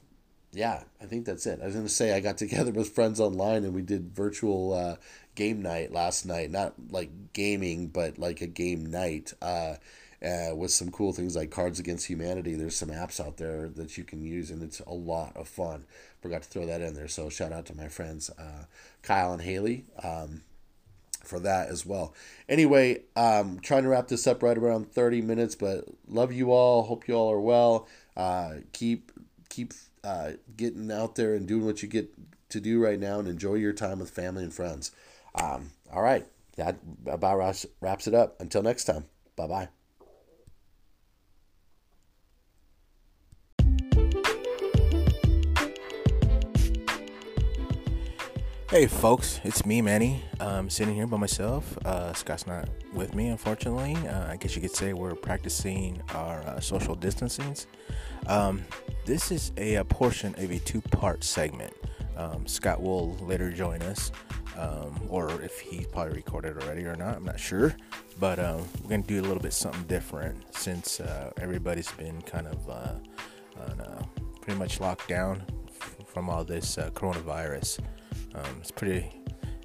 [0.51, 1.59] yeah, I think that's it.
[1.61, 4.95] I was gonna say I got together with friends online and we did virtual uh,
[5.35, 6.51] game night last night.
[6.51, 9.33] Not like gaming, but like a game night.
[10.23, 12.55] Uh, with some cool things like Cards Against Humanity.
[12.55, 15.85] There's some apps out there that you can use, and it's a lot of fun.
[16.21, 17.09] Forgot to throw that in there.
[17.09, 18.65] So shout out to my friends uh,
[19.01, 19.85] Kyle and Haley.
[20.01, 20.43] Um,
[21.23, 22.13] for that as well.
[22.49, 26.83] Anyway, um, trying to wrap this up right around 30 minutes, but love you all.
[26.83, 27.87] Hope you all are well.
[28.15, 29.11] Uh, keep
[29.49, 32.13] keep uh, getting out there and doing what you get
[32.49, 34.91] to do right now and enjoy your time with family and friends.
[35.35, 36.25] Um, all right.
[36.57, 37.37] That about
[37.81, 38.39] wraps it up.
[38.39, 39.05] Until next time.
[39.35, 39.82] Bye bye.
[48.73, 50.23] Hey folks, it's me, Manny.
[50.39, 51.77] I'm sitting here by myself.
[51.85, 53.95] Uh, Scott's not with me, unfortunately.
[54.07, 57.55] Uh, I guess you could say we're practicing our uh, social distancing.
[58.25, 58.65] Um,
[59.05, 61.71] this is a, a, portion of a two-part segment.
[62.17, 64.11] Um, Scott will later join us,
[64.57, 67.75] um, or if he probably recorded already or not, I'm not sure.
[68.19, 72.47] But um, we're gonna do a little bit something different since uh, everybody's been kind
[72.47, 72.95] of uh,
[73.69, 74.03] on, uh,
[74.41, 77.79] pretty much locked down f- from all this coronavirus.
[78.35, 79.11] Um, it's pretty.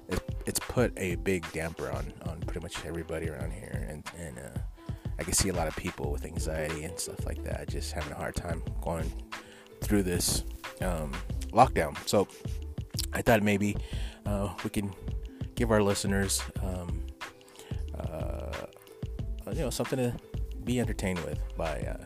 [0.07, 4.37] It, it's put a big damper on on pretty much everybody around here, and and
[4.39, 4.59] uh,
[5.19, 8.11] I can see a lot of people with anxiety and stuff like that, just having
[8.13, 9.11] a hard time going
[9.81, 10.43] through this
[10.81, 11.11] um,
[11.51, 11.97] lockdown.
[12.07, 12.27] So
[13.13, 13.75] I thought maybe
[14.25, 14.93] uh, we can
[15.55, 17.05] give our listeners, um,
[17.99, 18.51] uh,
[19.51, 20.15] you know, something to
[20.63, 22.05] be entertained with by uh,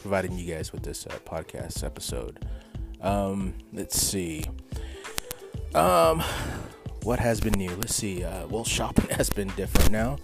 [0.00, 2.46] providing you guys with this uh, podcast episode.
[3.00, 4.44] Um, let's see.
[5.74, 6.22] Um,
[7.02, 7.70] what has been new?
[7.70, 8.24] Let's see.
[8.24, 10.18] Uh, well, shopping has been different now.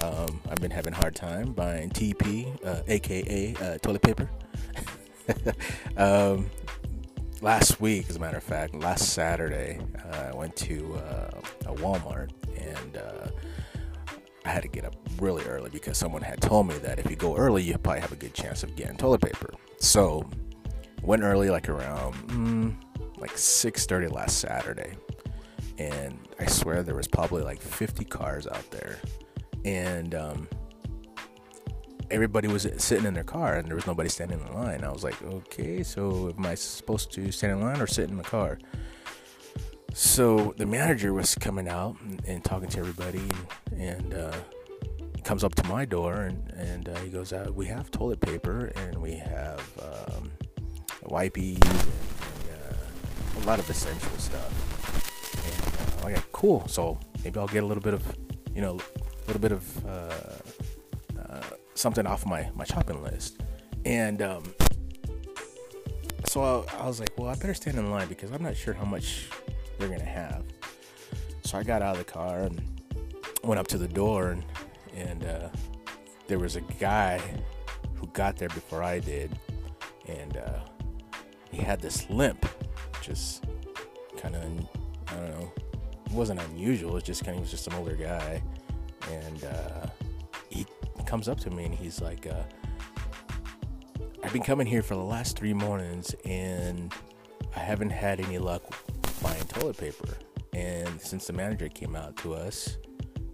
[0.00, 4.28] Um, I've been having a hard time buying TP, uh, aka uh, toilet paper.
[5.96, 6.50] um,
[7.40, 11.74] last week, as a matter of fact, last Saturday, uh, I went to uh, a
[11.74, 13.28] Walmart and uh,
[14.44, 17.16] I had to get up really early because someone had told me that if you
[17.16, 19.50] go early, you probably have a good chance of getting toilet paper.
[19.78, 20.28] So,
[21.02, 22.14] went early, like around.
[22.28, 22.74] Mm,
[23.22, 24.94] like 6:30 last Saturday,
[25.78, 28.98] and I swear there was probably like 50 cars out there,
[29.64, 30.48] and um,
[32.10, 34.84] everybody was sitting in their car, and there was nobody standing in line.
[34.84, 38.16] I was like, okay, so am I supposed to stand in line or sit in
[38.16, 38.58] the car?
[39.94, 43.30] So the manager was coming out and, and talking to everybody,
[43.76, 44.34] and, uh,
[45.24, 48.72] comes up to my door and, and uh, he goes, uh, "We have toilet paper
[48.74, 50.32] and we have um,
[51.04, 51.58] wipey
[53.42, 54.52] a lot of essential stuff.
[55.44, 56.66] And uh, okay, cool.
[56.68, 58.02] So maybe I'll get a little bit of,
[58.54, 61.42] you know, a little bit of uh, uh,
[61.74, 63.40] something off my my shopping list.
[63.84, 64.54] And um,
[66.26, 68.74] so I, I was like, well, I better stand in line because I'm not sure
[68.74, 69.28] how much
[69.78, 70.44] they're gonna have.
[71.44, 72.60] So I got out of the car and
[73.42, 74.44] went up to the door and
[74.94, 75.48] and uh,
[76.28, 77.20] there was a guy
[77.94, 79.36] who got there before I did,
[80.06, 80.60] and uh,
[81.50, 82.46] he had this limp
[83.02, 83.44] just
[84.16, 84.42] kind of
[85.08, 85.52] I don't know.
[86.06, 86.96] It wasn't unusual.
[86.96, 88.42] It's just kind of was just an older guy,
[89.10, 89.86] and uh,
[90.48, 90.66] he
[91.06, 92.42] comes up to me and he's like, uh,
[94.24, 96.94] "I've been coming here for the last three mornings and
[97.54, 98.62] I haven't had any luck
[99.22, 100.08] buying toilet paper.
[100.54, 102.76] And since the manager came out to us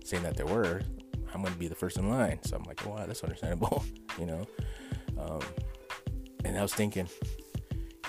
[0.05, 0.83] saying that there were,
[1.35, 2.41] I'm going to be the first in line.
[2.43, 3.85] So I'm like, wow, that's understandable,
[4.19, 4.47] you know.
[5.19, 5.41] Um,
[6.45, 7.09] and I was thinking,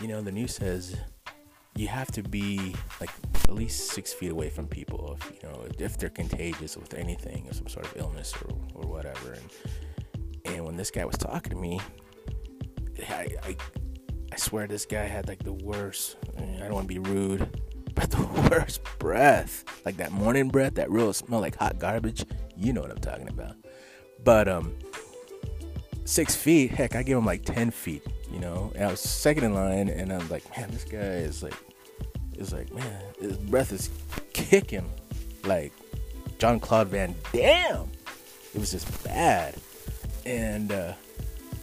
[0.01, 0.95] you know, the news says
[1.79, 3.09] you have to be like
[3.45, 7.47] at least six feet away from people if you know if they're contagious with anything
[7.47, 9.31] or some sort of illness or, or whatever.
[9.31, 9.49] And
[10.43, 11.79] and when this guy was talking to me
[13.07, 13.57] I, I
[14.33, 17.47] I swear this guy had like the worst I don't want to be rude
[17.95, 19.63] but the worst breath.
[19.85, 22.25] Like that morning breath that real smell like hot garbage.
[22.57, 23.55] You know what I'm talking about.
[24.25, 24.75] But um
[26.03, 28.71] six feet heck I give him like 10 feet you know?
[28.75, 31.55] And I was second in line and I'm like man this guy is like
[32.39, 33.89] it's like, man, his breath is
[34.31, 34.89] kicking
[35.43, 35.73] like
[36.37, 37.91] John Claude Van Damme.
[38.55, 39.55] It was just bad.
[40.25, 40.93] And uh,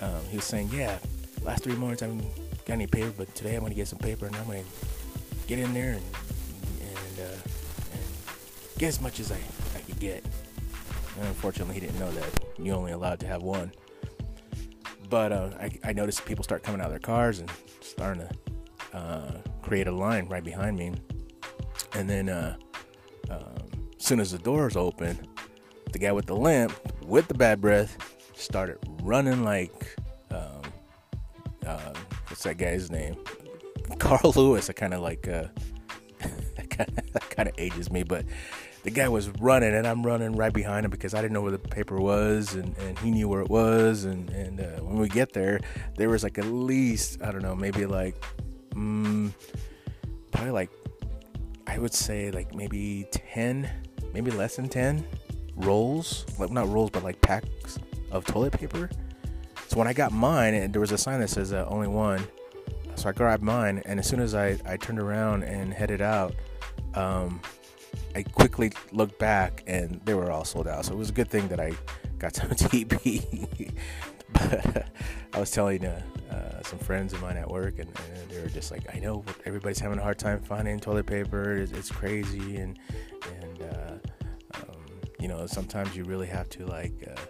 [0.02, 0.98] um, he was saying, yeah,
[1.42, 2.24] last three mornings I haven't
[2.66, 5.46] got any paper, but today I'm going to get some paper and I'm going to
[5.46, 6.02] get in there and
[6.80, 7.38] and, uh,
[7.92, 8.02] and,
[8.76, 9.38] get as much as I,
[9.74, 10.22] I could get.
[11.16, 13.72] And unfortunately, he didn't know that you're only allowed to have one.
[15.08, 17.50] But uh, I, I noticed people start coming out of their cars and
[17.80, 18.55] starting to
[18.96, 19.30] uh,
[19.62, 20.92] create a line right behind me.
[21.92, 22.56] And then, uh,
[23.30, 23.68] um,
[23.98, 25.18] as soon as the doors open,
[25.92, 26.72] the guy with the lamp,
[27.04, 27.96] with the bad breath,
[28.34, 29.96] started running like,
[30.30, 30.62] um,
[31.66, 31.92] uh,
[32.28, 33.16] what's that guy's name?
[33.98, 34.70] Carl Lewis.
[34.70, 35.44] I kind of like, uh,
[36.20, 38.24] that kind of ages me, but
[38.82, 41.50] the guy was running and I'm running right behind him because I didn't know where
[41.50, 45.08] the paper was and, and he knew where it was and and uh, when we
[45.08, 45.58] get there
[45.96, 48.14] there was like at least I don't know maybe like
[48.76, 49.32] mm,
[50.30, 50.70] probably like
[51.66, 53.68] I would say like maybe 10
[54.12, 55.06] maybe less than 10
[55.56, 57.78] rolls like not rolls but like packs
[58.10, 58.90] of toilet paper
[59.68, 62.26] so when I got mine and there was a sign that says uh, only one
[62.94, 66.34] so I grabbed mine and as soon as I, I turned around and headed out
[66.94, 67.40] um,
[68.14, 70.86] I quickly looked back and they were all sold out.
[70.86, 71.72] So it was a good thing that I
[72.18, 73.72] got some TP.
[75.32, 78.48] I was telling uh, uh, some friends of mine at work, and, and, they were
[78.48, 81.54] just like, "I know everybody's having a hard time finding toilet paper.
[81.54, 82.78] It's, it's crazy, and
[83.40, 83.92] and uh,
[84.54, 84.84] um,
[85.18, 87.20] you know sometimes you really have to like." Uh,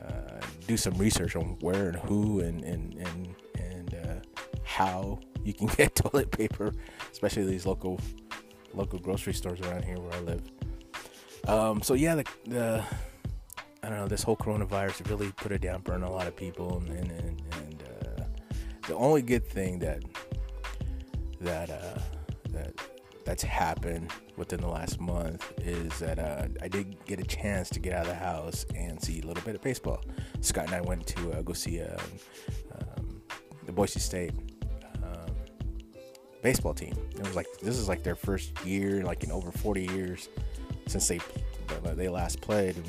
[0.00, 5.52] uh, do some research on where and who and and and, and uh, how you
[5.52, 6.72] can get toilet paper,
[7.12, 8.00] especially these local
[8.74, 10.42] local grocery stores around here where I live.
[11.48, 12.84] Um, so yeah, the, the,
[13.82, 16.78] I don't know this whole coronavirus really put a damper on a lot of people,
[16.78, 18.24] and and, and uh,
[18.86, 20.02] the only good thing that
[21.40, 21.98] that uh,
[22.50, 22.74] that
[23.24, 27.80] that's happened within the last month is that uh, I did get a chance to
[27.80, 30.02] get out of the house and see a little bit of baseball.
[30.40, 31.98] Scott and I went to uh, go see um,
[32.74, 33.22] um,
[33.66, 34.32] the Boise State
[36.42, 36.94] baseball team.
[37.12, 40.28] It was like this is like their first year, like in over 40 years
[40.86, 41.20] since they
[41.94, 42.86] they last played, and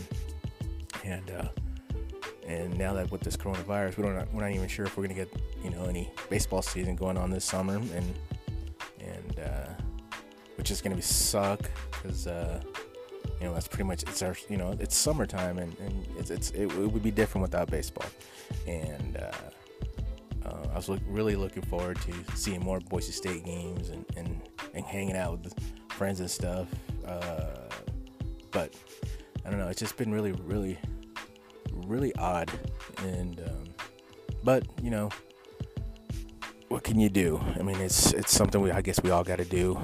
[1.03, 1.47] and uh,
[2.47, 5.13] and now that with this coronavirus, we don't we're not even sure if we're gonna
[5.13, 5.31] get
[5.63, 8.15] you know any baseball season going on this summer, and
[8.99, 9.69] and uh,
[10.55, 12.27] which is gonna be suck because.
[12.27, 12.61] Uh,
[13.39, 16.51] you know that's pretty much it's our you know it's summertime and, and it's, it's
[16.51, 18.05] it, it would be different without baseball
[18.67, 19.31] and uh,
[20.45, 24.41] uh, I was look, really looking forward to seeing more Boise State games and, and,
[24.73, 25.53] and hanging out with
[25.89, 26.67] friends and stuff.
[27.05, 27.69] Uh,
[28.51, 28.73] but
[29.45, 30.77] I don't know, it's just been really, really,
[31.73, 32.51] really odd.
[32.99, 33.63] And um,
[34.43, 35.09] but you know,
[36.67, 37.41] what can you do?
[37.59, 39.77] I mean, it's it's something we I guess we all got to do.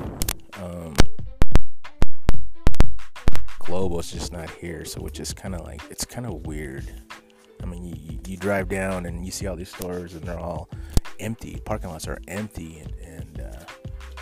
[0.62, 0.94] Um,
[3.60, 6.90] Global's just not here, so it's just kind of like it's kind of weird.
[7.62, 10.70] I mean, you, you drive down and you see all these stores and they're all
[11.20, 11.60] empty.
[11.66, 13.64] Parking lots are empty, and, and uh,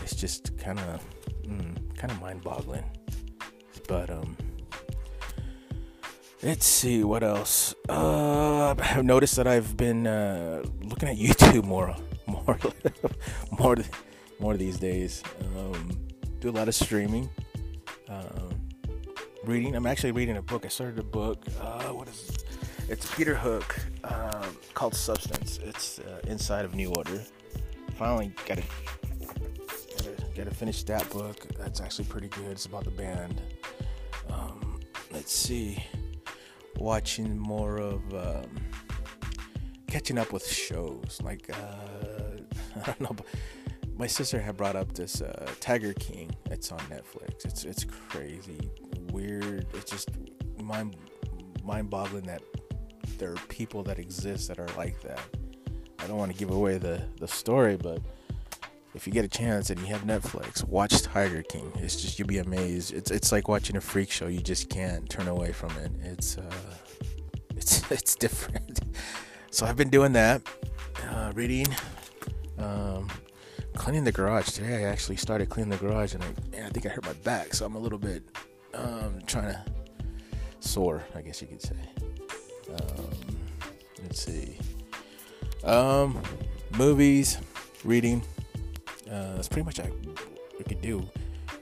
[0.01, 1.05] it's just kind of
[1.43, 2.85] mm, kind of mind-boggling.
[3.87, 4.35] But um,
[6.45, 7.73] let's see what else.
[7.89, 11.95] Uh, I've noticed that I've been uh, looking at YouTube more,
[12.27, 12.59] more,
[13.59, 13.75] more,
[14.39, 15.23] more these days.
[15.41, 15.97] Um,
[16.39, 17.29] do a lot of streaming.
[18.07, 18.61] Um,
[19.43, 19.75] reading.
[19.75, 20.65] I'm actually reading a book.
[20.65, 21.43] I started a book.
[21.59, 22.43] Uh, what is it?
[22.89, 25.59] It's Peter Hook um, called Substance.
[25.63, 27.23] It's uh, inside of New Order.
[27.95, 28.63] Finally got to
[30.35, 31.47] got to finish that book.
[31.57, 32.51] That's actually pretty good.
[32.51, 33.41] It's about the band.
[34.29, 34.79] Um,
[35.11, 35.83] let's see.
[36.77, 38.49] Watching more of um,
[39.87, 43.15] catching up with shows like uh, I don't know.
[43.97, 46.35] my sister had brought up this uh, Tiger King.
[46.51, 47.45] It's on Netflix.
[47.45, 48.69] It's it's crazy,
[49.11, 49.67] weird.
[49.73, 50.09] It's just
[50.61, 50.95] mind
[51.63, 52.41] mind boggling that
[53.17, 55.21] there are people that exist that are like that.
[55.99, 57.99] I don't want to give away the, the story, but
[58.95, 61.71] if you get a chance and you have Netflix, watch Tiger King.
[61.75, 62.93] It's just you'll be amazed.
[62.93, 64.27] It's it's like watching a freak show.
[64.27, 65.91] You just can't turn away from it.
[66.01, 66.51] It's uh,
[67.55, 68.79] it's it's different.
[69.51, 70.41] So I've been doing that,
[71.09, 71.67] uh, reading,
[72.57, 73.09] um,
[73.75, 74.47] cleaning the garage.
[74.49, 77.13] Today I actually started cleaning the garage, and I, man, I think I hurt my
[77.13, 78.23] back, so I'm a little bit
[78.73, 79.65] um, trying to
[80.59, 81.75] sore, I guess you could say.
[82.69, 83.37] Um,
[84.03, 84.57] let's see.
[85.63, 86.21] Um,
[86.77, 87.37] movies,
[87.83, 88.21] reading.
[89.15, 89.89] Uh, that's pretty much I
[90.57, 91.07] we could do.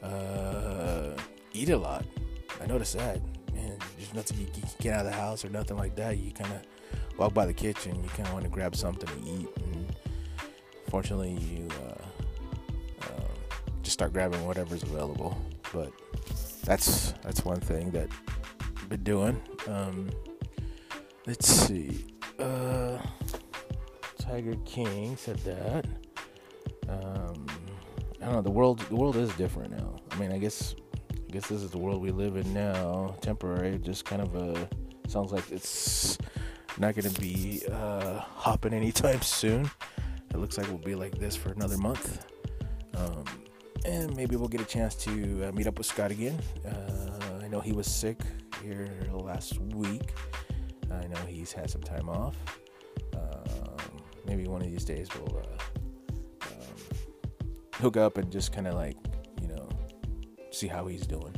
[0.02, 1.16] Uh,
[1.54, 2.06] eat a lot.
[2.62, 3.20] I noticed that.
[3.54, 6.18] Man, there's nothing you can get out of the house or nothing like that.
[6.18, 7.96] You kind of walk by the kitchen.
[8.04, 9.48] You kind of want to grab something to eat.
[9.58, 9.96] And
[10.90, 13.28] fortunately, you uh, uh,
[13.84, 15.40] just start grabbing whatever's available.
[15.72, 15.92] But
[16.64, 18.10] that's that's one thing that
[18.78, 19.42] I've been doing.
[19.68, 20.10] Um,
[21.26, 22.06] Let's see.
[22.38, 22.98] Uh,
[24.18, 25.86] Tiger King said that.
[28.34, 28.50] Don't know.
[28.50, 29.96] The world, the world is different now.
[30.10, 30.74] I mean, I guess,
[31.12, 33.16] I guess this is the world we live in now.
[33.22, 34.68] Temporary, just kind of a.
[35.08, 36.18] Sounds like it's
[36.80, 39.70] not going to be uh, hopping anytime soon.
[40.34, 42.26] It looks like we'll be like this for another month.
[42.96, 43.24] Um,
[43.86, 46.40] and maybe we'll get a chance to uh, meet up with Scott again.
[46.68, 48.18] Uh, I know he was sick
[48.64, 50.16] here last week.
[50.92, 52.36] I know he's had some time off.
[53.14, 55.73] Um, maybe one of these days we'll uh,
[57.84, 58.96] hook up and just kind of like,
[59.42, 59.68] you know,
[60.52, 61.36] see how he's doing.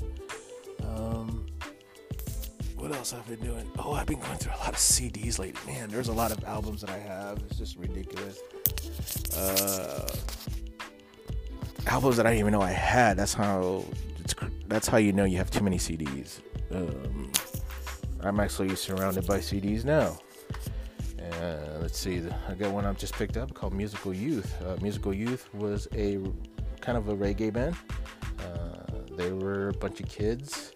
[0.84, 1.48] Um,
[2.76, 3.68] what else I've been doing?
[3.80, 5.74] Oh, I've been going through a lot of CDs lately.
[5.74, 7.40] Man, there's a lot of albums that I have.
[7.50, 8.40] It's just ridiculous.
[9.36, 10.08] Uh,
[11.88, 13.18] albums that I didn't even know I had.
[13.18, 13.84] That's how.
[14.68, 16.42] that's how you know you have too many CDs.
[16.72, 17.32] Um,
[18.22, 20.20] I'm actually surrounded by CDs now.
[21.86, 22.20] Let's see,
[22.50, 24.60] I got one I've just picked up called Musical Youth.
[24.60, 26.18] Uh, Musical Youth was a
[26.82, 27.76] kind of a reggae band.
[28.40, 30.72] Uh, they were a bunch of kids.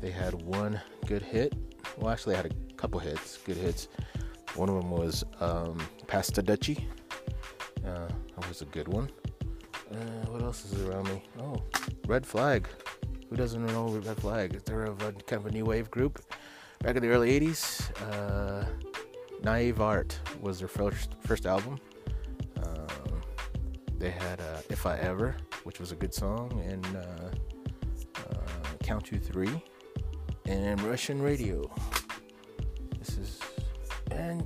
[0.00, 1.54] They had one good hit.
[1.98, 3.88] Well, actually, they had a couple hits, good hits.
[4.54, 6.84] One of them was um, Pass the Dutchie.
[7.84, 9.10] Uh, that was a good one.
[9.90, 9.96] Uh,
[10.30, 11.24] what else is around me?
[11.40, 11.56] Oh,
[12.06, 12.68] Red Flag.
[13.28, 14.64] Who doesn't know Red Flag?
[14.64, 16.24] They're a, kind of a new wave group
[16.78, 18.93] back in the early 80s.
[19.44, 21.78] Naive Art was their first first album.
[22.64, 23.20] Um,
[23.98, 28.36] they had uh, If I Ever, which was a good song, and uh, uh,
[28.82, 29.62] Count to Three,
[30.46, 31.70] and Russian Radio.
[32.98, 33.40] This is,
[34.10, 34.42] and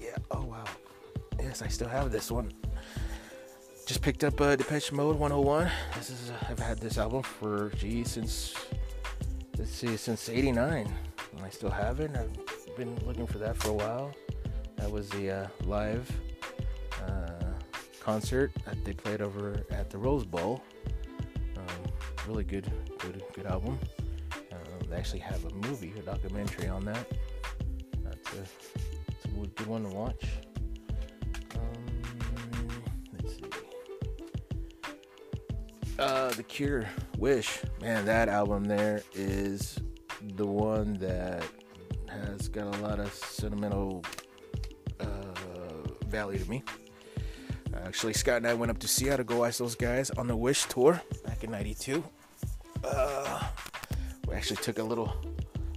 [0.00, 0.64] yeah, oh wow.
[1.40, 2.52] Yes, I still have this one.
[3.86, 5.70] Just picked up uh, Depeche Mode 101.
[5.96, 8.54] This is, uh, I've had this album for, geez, since,
[9.56, 10.92] let's see, since 89.
[11.36, 12.10] And I still have it.
[12.16, 14.12] I've been looking for that for a while.
[14.76, 16.10] That was the uh, live
[17.02, 17.30] uh,
[18.00, 20.62] concert that they played over at the Rose Bowl.
[21.56, 21.64] Um,
[22.28, 23.78] really good, good, good album.
[24.30, 24.56] Uh,
[24.90, 27.10] they actually have a movie, a documentary on that.
[28.04, 28.36] That's a,
[29.06, 30.24] that's a good one to watch.
[31.54, 32.30] Um,
[33.14, 33.44] let's see.
[35.98, 39.78] Uh, the Cure, Wish, man, that album there is
[40.36, 41.42] the one that
[42.16, 44.04] has got a lot of sentimental
[45.00, 45.06] uh,
[46.06, 46.62] value to me.
[47.84, 50.36] Actually, Scott and I went up to Seattle to go watch those guys on the
[50.36, 52.02] Wish tour back in '92.
[52.84, 53.42] Uh,
[54.26, 55.12] we actually took a little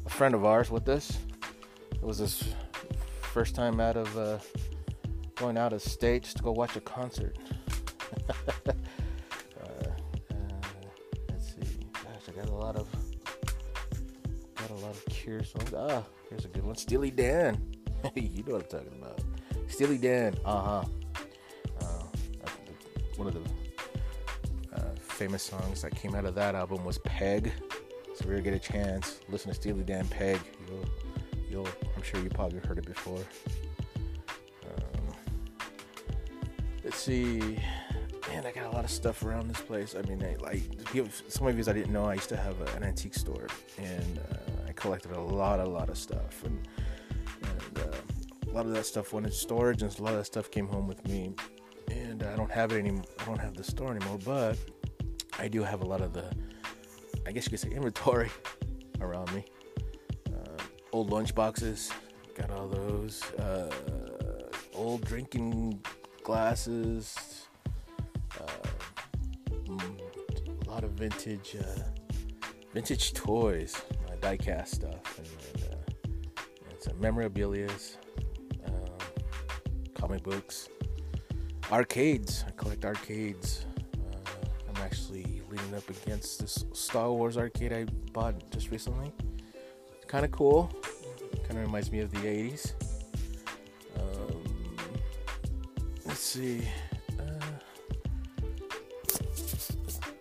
[0.05, 1.17] a friend of ours with us.
[1.91, 2.43] It was his
[3.21, 4.39] first time out of uh,
[5.35, 7.37] going out of state just to go watch a concert.
[15.39, 15.73] Cure songs.
[15.75, 16.75] Ah, Here's a good one.
[16.75, 17.61] Steely Dan.
[18.15, 19.21] you know what I'm talking about.
[19.67, 20.35] Steely Dan.
[20.43, 20.83] Uh-huh.
[21.81, 22.03] Uh,
[23.15, 27.53] one of the uh, famous songs that came out of that album was Peg.
[28.15, 30.39] So if you ever get a chance, listen to Steely Dan Peg.
[30.67, 30.85] You'll,
[31.49, 33.19] you'll, I'm sure you probably heard it before.
[34.65, 35.15] Um,
[36.83, 37.59] let's see.
[38.27, 39.95] Man, I got a lot of stuff around this place.
[39.95, 40.61] I mean, I, like
[41.29, 43.47] some of you I didn't know, I used to have an antique store,
[43.79, 44.48] and uh,
[44.79, 46.67] collected a lot, a lot of stuff, and,
[47.43, 50.25] and uh, a lot of that stuff went in storage, and a lot of that
[50.25, 51.33] stuff came home with me.
[51.91, 53.03] And I don't have it anymore.
[53.19, 54.57] I don't have the store anymore, but
[55.37, 56.31] I do have a lot of the,
[57.27, 58.29] I guess you could say, inventory
[59.01, 59.45] around me.
[60.27, 61.91] Uh, old lunch boxes,
[62.35, 63.23] got all those.
[63.33, 63.71] Uh,
[64.73, 65.79] old drinking
[66.23, 67.47] glasses.
[68.39, 68.67] Uh,
[69.51, 69.99] mm,
[70.65, 71.83] a lot of vintage, uh,
[72.73, 73.81] vintage toys
[74.19, 77.69] diecast stuff and, and, uh, and some memorabilia,
[78.65, 78.73] um,
[79.93, 80.69] comic books,
[81.71, 82.43] arcades.
[82.47, 83.65] I collect arcades.
[83.93, 89.11] Uh, I'm actually leaning up against this Star Wars arcade I bought just recently.
[90.07, 90.71] Kind of cool.
[91.43, 92.73] Kind of reminds me of the 80s.
[93.97, 94.43] Um,
[96.05, 96.67] let's see.
[97.19, 97.23] Uh,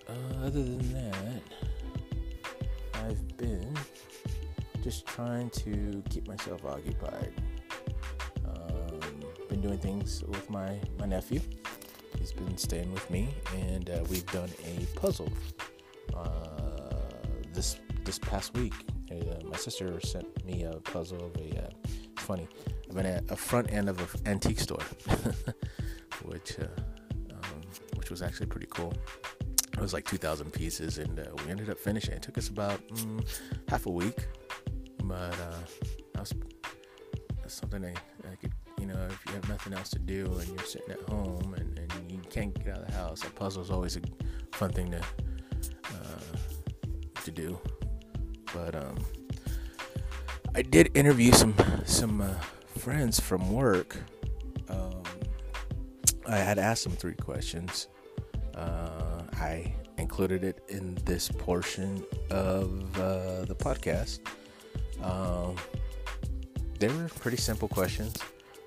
[0.08, 1.42] uh, other than that,
[4.88, 7.30] just trying to keep myself occupied.
[8.46, 8.98] Um,
[9.50, 11.42] been doing things with my, my nephew.
[12.18, 15.30] He's been staying with me, and uh, we've done a puzzle
[16.16, 16.30] uh,
[17.52, 18.72] this this past week.
[19.10, 19.14] Uh,
[19.44, 21.64] my sister sent me a puzzle of a.
[21.64, 22.48] Uh, it's funny.
[22.88, 24.86] I've been at a front end of an antique store,
[26.24, 26.64] which uh,
[27.34, 27.60] um,
[27.96, 28.94] which was actually pretty cool.
[29.74, 32.14] It was like 2,000 pieces, and uh, we ended up finishing.
[32.14, 33.22] It took us about mm,
[33.68, 34.26] half a week
[35.08, 35.54] but uh,
[36.14, 36.34] that's,
[37.40, 40.66] that's something that could, you know, if you have nothing else to do and you're
[40.66, 43.70] sitting at home and, and you can't get out of the house, a puzzle is
[43.70, 44.00] always a
[44.52, 46.36] fun thing to uh,
[47.24, 47.58] to do.
[48.54, 48.96] But um,
[50.54, 51.54] I did interview some
[51.84, 52.34] some uh,
[52.76, 53.96] friends from work.
[54.68, 55.02] Um,
[56.26, 57.88] I had asked them three questions.
[58.54, 64.20] Uh, I included it in this portion of uh, the podcast.
[65.02, 65.56] Um,
[66.78, 68.14] they were pretty simple questions,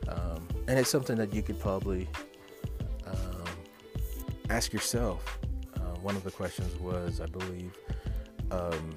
[0.07, 2.07] um, and it's something that you could probably
[3.05, 3.45] um,
[4.49, 5.39] ask yourself.
[5.75, 7.71] Uh, one of the questions was, I believe,
[8.51, 8.95] um,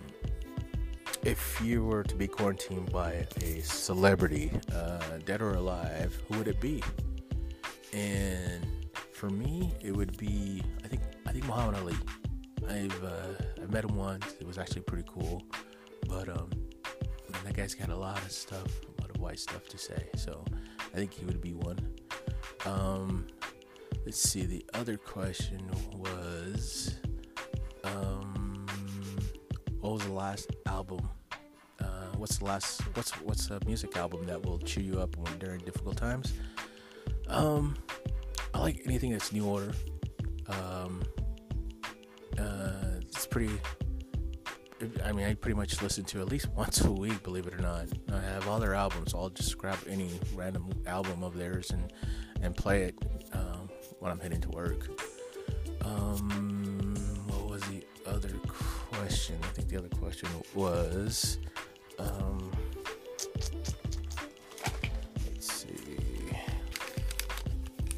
[1.23, 6.49] if you were to be quarantined by a celebrity, uh, dead or alive, who would
[6.49, 6.83] it be?
[7.93, 8.67] And
[9.13, 11.95] for me, it would be I think I think Muhammad Ali.
[12.69, 14.35] I've uh, I met him once.
[14.41, 15.43] It was actually pretty cool,
[16.09, 16.51] but um,
[17.35, 18.67] man, that guy's got a lot of stuff,
[18.99, 20.09] a lot of white stuff to say.
[20.17, 20.45] So
[20.79, 21.79] I think he would be one.
[22.65, 23.27] Um,
[24.05, 24.47] let's see.
[24.47, 25.61] The other question
[25.97, 26.97] was,
[27.83, 28.67] um,
[29.81, 31.09] what was the last album?
[31.81, 32.81] Uh, what's the last?
[32.97, 36.33] What's what's a music album that will cheer you up when during difficult times?
[37.29, 37.77] Um,
[38.55, 39.73] I like anything that's New Order.
[40.47, 41.03] Um,
[42.39, 43.51] uh, it's pretty.
[45.05, 47.63] I mean, I pretty much listen to at least once a week, believe it or
[47.63, 47.87] not.
[48.13, 49.15] I have all their albums.
[49.15, 51.93] I'll just grab any random album of theirs and
[52.43, 52.95] and play it
[53.33, 53.71] um,
[54.01, 54.89] when I'm heading to work.
[55.83, 56.95] Um,
[57.29, 58.35] what was the other
[58.93, 59.37] question?
[59.43, 61.39] I think the other question was.
[61.99, 62.51] Um.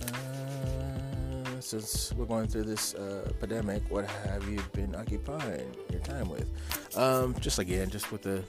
[0.02, 6.28] Uh, since we're going through this uh, pandemic, what have you been occupying your time
[6.28, 6.48] with?
[6.96, 8.42] Um, just again, just with the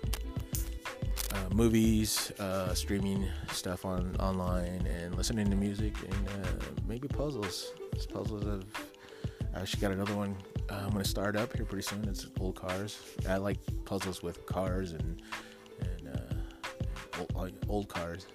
[1.33, 7.73] uh, movies, uh, streaming stuff on online, and listening to music, and uh, maybe puzzles.
[8.13, 8.63] Puzzles have.
[9.53, 10.37] I actually got another one.
[10.69, 12.07] Uh, I'm gonna start up here pretty soon.
[12.07, 13.01] It's old cars.
[13.27, 15.21] I like puzzles with cars and
[15.81, 18.27] and uh, old, old cars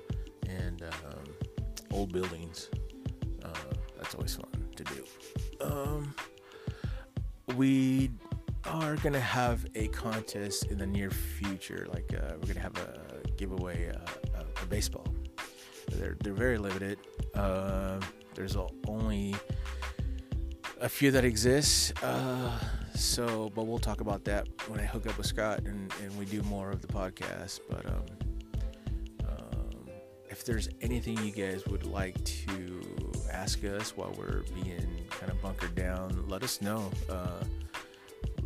[0.47, 1.25] and um,
[1.91, 2.69] old buildings.
[3.43, 3.49] Uh,
[3.97, 5.05] that's always fun to do.
[5.63, 6.15] Um,
[7.57, 8.11] we
[8.67, 11.87] are gonna have a contest in the near future.
[11.93, 15.07] Like uh, we're gonna have a giveaway uh, a, baseball.
[15.89, 16.99] They're they're very limited.
[17.35, 18.01] Uh,
[18.35, 18.57] there's
[18.87, 19.35] only
[20.81, 21.93] a few that exist.
[22.03, 22.59] Uh,
[22.95, 26.25] so, but we'll talk about that when I hook up with Scott and, and we
[26.25, 27.61] do more of the podcast.
[27.69, 28.05] But um,
[29.29, 29.89] um,
[30.29, 32.83] if there's anything you guys would like to
[33.31, 36.91] ask us while we're being kind of bunkered down, let us know.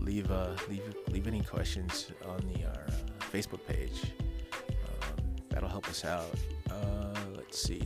[0.07, 4.13] Leave uh, leave leave any questions on the our uh, Facebook page.
[4.55, 6.31] Um, that'll help us out.
[6.71, 7.83] Uh, let's see.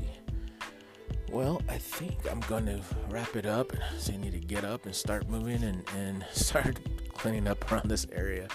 [1.31, 3.73] Well, I think I'm going to wrap it up.
[3.99, 6.79] So I need to get up and start moving and, and start
[7.15, 8.49] cleaning up around this area.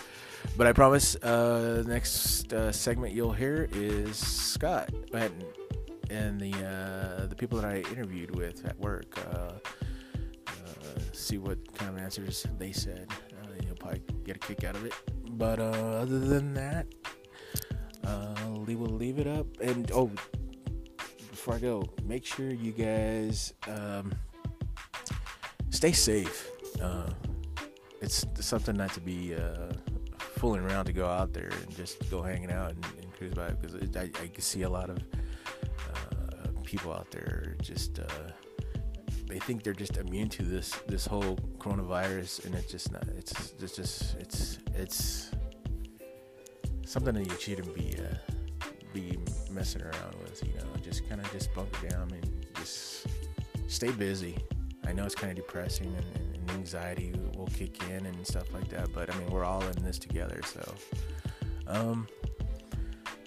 [0.57, 5.43] But I promise, uh, next uh, segment you'll hear is Scott and,
[6.11, 9.17] and the uh, the people that I interviewed with at work.
[9.33, 9.53] Uh,
[11.15, 13.07] see what kind of answers they said.
[14.25, 14.93] Get a kick out of it.
[15.37, 16.87] But uh, other than that,
[18.03, 18.33] uh,
[18.65, 19.45] we will leave it up.
[19.61, 20.11] And oh,
[21.29, 24.13] before I go, make sure you guys um,
[25.69, 26.49] stay safe.
[26.81, 27.09] Uh,
[28.01, 29.71] it's something not to be uh,
[30.17, 33.49] fooling around to go out there and just go hanging out and, and cruise by
[33.51, 38.31] because I, I can see a lot of uh, people out there just uh,
[39.27, 43.53] they think they're just immune to this this whole coronavirus and it's just not it's
[43.59, 45.31] it's just it's it's
[46.85, 49.17] something that you shouldn't be uh, be
[49.51, 53.07] messing around with you know just kind of just bunker down and just
[53.67, 54.37] stay busy.
[54.87, 58.53] I know it's kind of depressing and, and, and anxiety will kick in and stuff
[58.53, 60.75] like that but i mean we're all in this together so
[61.67, 62.07] um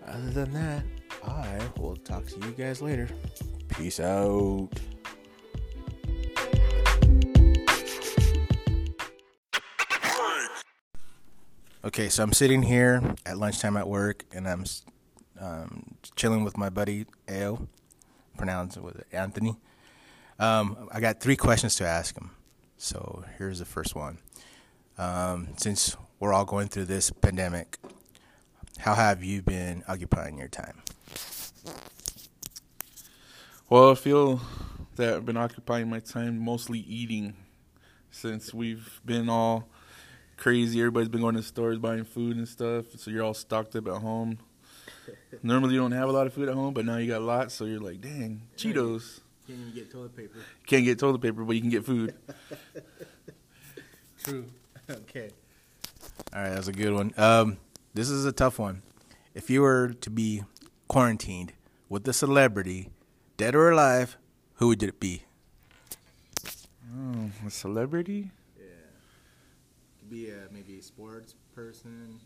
[0.06, 0.84] other than that
[1.24, 3.08] i will talk to you guys later.
[3.68, 4.70] Peace out
[11.88, 14.66] Okay, so I'm sitting here at lunchtime at work, and I'm
[15.40, 17.66] um, chilling with my buddy Ao,
[18.36, 19.56] pronounced with Anthony.
[20.38, 22.32] Um, I got three questions to ask him.
[22.76, 24.18] So here's the first one.
[24.98, 27.78] Um, since we're all going through this pandemic,
[28.80, 30.82] how have you been occupying your time?
[33.70, 34.42] Well, I feel
[34.96, 37.34] that I've been occupying my time mostly eating
[38.10, 39.70] since we've been all
[40.38, 40.80] crazy.
[40.80, 44.00] Everybody's been going to stores buying food and stuff, so you're all stocked up at
[44.00, 44.38] home.
[45.42, 47.54] Normally, you don't have a lot of food at home, but now you got lots,
[47.54, 49.20] so you're like, dang, Cheetos.
[49.46, 50.38] Can you get toilet paper?
[50.66, 52.14] Can't get toilet paper, but you can get food.
[54.24, 54.44] True.
[54.90, 55.30] okay.
[56.34, 57.12] All right, that's a good one.
[57.16, 57.58] Um,
[57.94, 58.82] this is a tough one.
[59.34, 60.42] If you were to be
[60.86, 61.52] quarantined
[61.88, 62.90] with a celebrity,
[63.36, 64.18] dead or alive,
[64.54, 65.22] who would it be?
[66.94, 68.30] Oh, a celebrity?
[70.08, 72.20] Be a, maybe a sports person.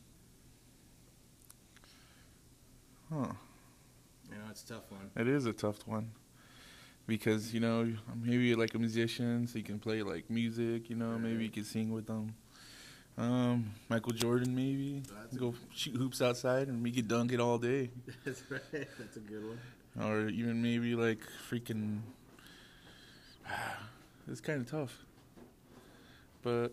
[3.12, 3.32] Huh.
[4.30, 5.10] You know, it's a tough one.
[5.16, 6.10] It is a tough one.
[7.06, 11.18] Because, you know, maybe like a musician, so you can play like music, you know,
[11.18, 12.34] maybe you can sing with them.
[13.18, 15.02] Um, Michael Jordan maybe.
[15.14, 17.90] That's Go shoot hoops outside and we could dunk it all day.
[18.24, 18.88] That's right.
[18.98, 19.58] That's a good one.
[20.00, 21.20] Or even maybe like
[21.50, 22.00] freaking.
[24.28, 24.96] It's kind of tough.
[26.42, 26.72] But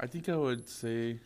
[0.00, 1.18] I think I would say.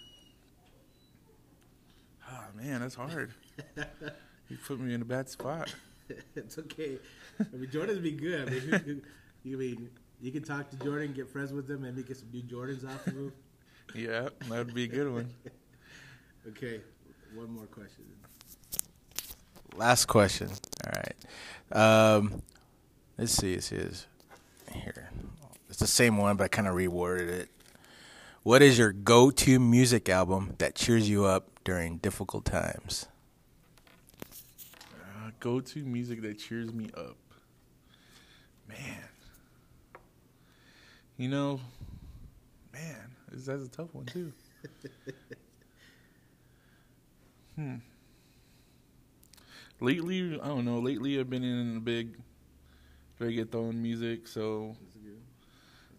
[2.28, 3.32] Ah man, that's hard.
[4.48, 5.74] you put me in a bad spot.
[6.36, 6.98] it's okay.
[7.40, 8.48] I mean, Jordan's be good.
[8.48, 9.02] I mean, you, you,
[9.44, 12.28] you mean you can talk to Jordan, get friends with him, and maybe get some
[12.32, 13.32] new Jordans off of him.
[13.94, 15.28] Yeah, that would be a good one.
[16.48, 16.80] Okay,
[17.34, 18.04] one more question.
[19.76, 20.48] Last question.
[20.86, 22.16] All right.
[22.16, 22.42] Um,
[23.18, 23.52] let's see.
[23.52, 24.06] It says
[24.72, 25.10] here.
[25.68, 27.48] It's the same one, but I kind of reworded it.
[28.42, 33.06] What is your go-to music album that cheers you up during difficult times?
[34.92, 37.16] Uh, Go to music that cheers me up.
[38.68, 39.04] Man.
[41.16, 41.60] You know,
[42.72, 44.32] man, this- that's a tough one too.
[47.56, 47.76] hmm.
[49.80, 50.78] Lately, I don't know.
[50.78, 52.16] Lately, I've been in a big
[53.20, 54.76] reggaeton music, so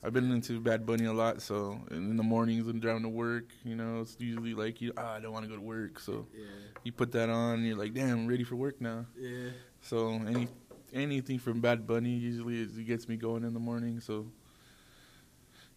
[0.03, 1.41] I've been into Bad Bunny a lot.
[1.41, 5.13] So in the mornings and driving to work, you know, it's usually like you, ah,
[5.13, 6.43] I don't want to go to work, so Yeah,
[6.83, 9.05] you put that on, and you're like, damn, I'm ready for work now.
[9.17, 9.49] yeah.
[9.81, 10.47] So any
[10.93, 13.99] anything from Bad Bunny usually is, it gets me going in the morning.
[14.01, 14.27] So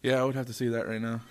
[0.03, 1.21] yeah, I would have to say that right now.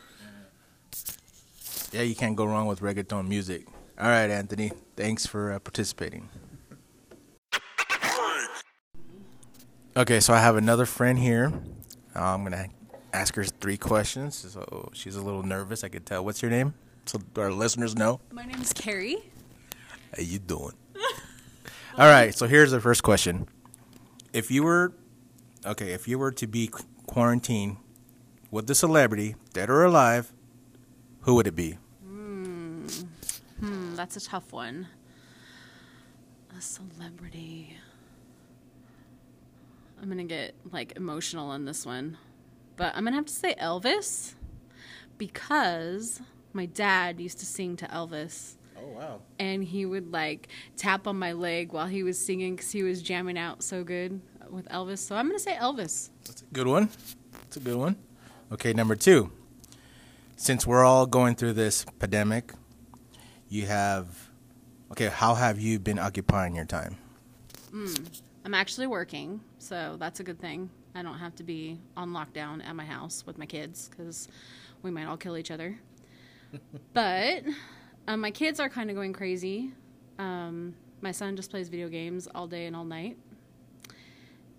[1.93, 3.67] Yeah, you can't go wrong with reggaeton music.
[3.99, 4.73] All right, Anthony.
[4.97, 6.29] Thanks for uh, participating.
[9.97, 11.53] Okay, so I have another friend here.
[12.15, 12.69] Uh, I'm gonna
[13.17, 14.37] ask her three questions.
[14.37, 15.83] So she's a little nervous.
[15.83, 16.25] I could tell.
[16.25, 16.75] What's your name?
[17.07, 18.21] So our listeners know.
[18.31, 19.19] My name is Carrie.
[20.17, 20.73] How you doing?
[21.99, 22.35] All right.
[22.35, 23.49] So here's the first question.
[24.33, 24.93] If you were,
[25.65, 27.79] okay, if you were to be qu- quarantined
[28.51, 30.33] with the celebrity, dead or alive,
[31.23, 31.79] who would it be?
[32.05, 34.89] Hmm, that's a tough one.
[36.57, 37.77] A celebrity.
[40.01, 42.19] I'm gonna get like emotional on this one,
[42.77, 44.35] but I'm gonna have to say Elvis
[45.19, 46.21] because
[46.53, 48.55] my dad used to sing to Elvis.
[48.79, 49.21] Oh wow.
[49.39, 53.01] and he would like tap on my leg while he was singing because he was
[53.01, 54.21] jamming out so good
[54.51, 54.99] with Elvis.
[54.99, 56.11] So I'm gonna say Elvis.
[56.27, 56.91] That's a good one.
[57.33, 57.97] That's a good one.
[58.53, 59.31] Okay, number two.
[60.37, 62.53] Since we're all going through this pandemic,
[63.49, 64.29] you have.
[64.93, 66.97] Okay, how have you been occupying your time?
[67.73, 70.71] Mm, I'm actually working, so that's a good thing.
[70.97, 74.29] I don't have to be on lockdown at my house with my kids because
[74.83, 75.79] we might all kill each other.
[76.95, 77.43] but
[78.09, 79.73] um, my kids are kind of going crazy.
[80.19, 83.19] Um, my son just plays video games all day and all night.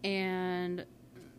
[0.03, 0.85] And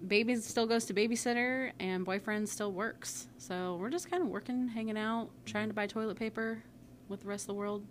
[0.09, 3.29] baby still goes to babysitter, and boyfriend still works.
[3.39, 6.61] So we're just kind of working, hanging out, trying to buy toilet paper
[7.09, 7.85] with the rest of the world.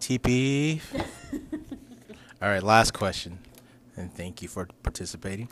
[0.00, 0.80] TP.
[2.42, 3.38] All right, last question.
[3.96, 5.48] And thank you for participating.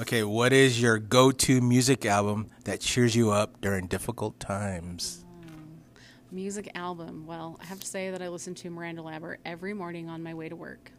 [0.00, 5.24] Okay, what is your go to music album that cheers you up during difficult times?
[5.46, 6.32] Mm.
[6.32, 7.26] Music album.
[7.26, 10.34] Well, I have to say that I listen to Miranda Lambert every morning on my
[10.34, 10.90] way to work.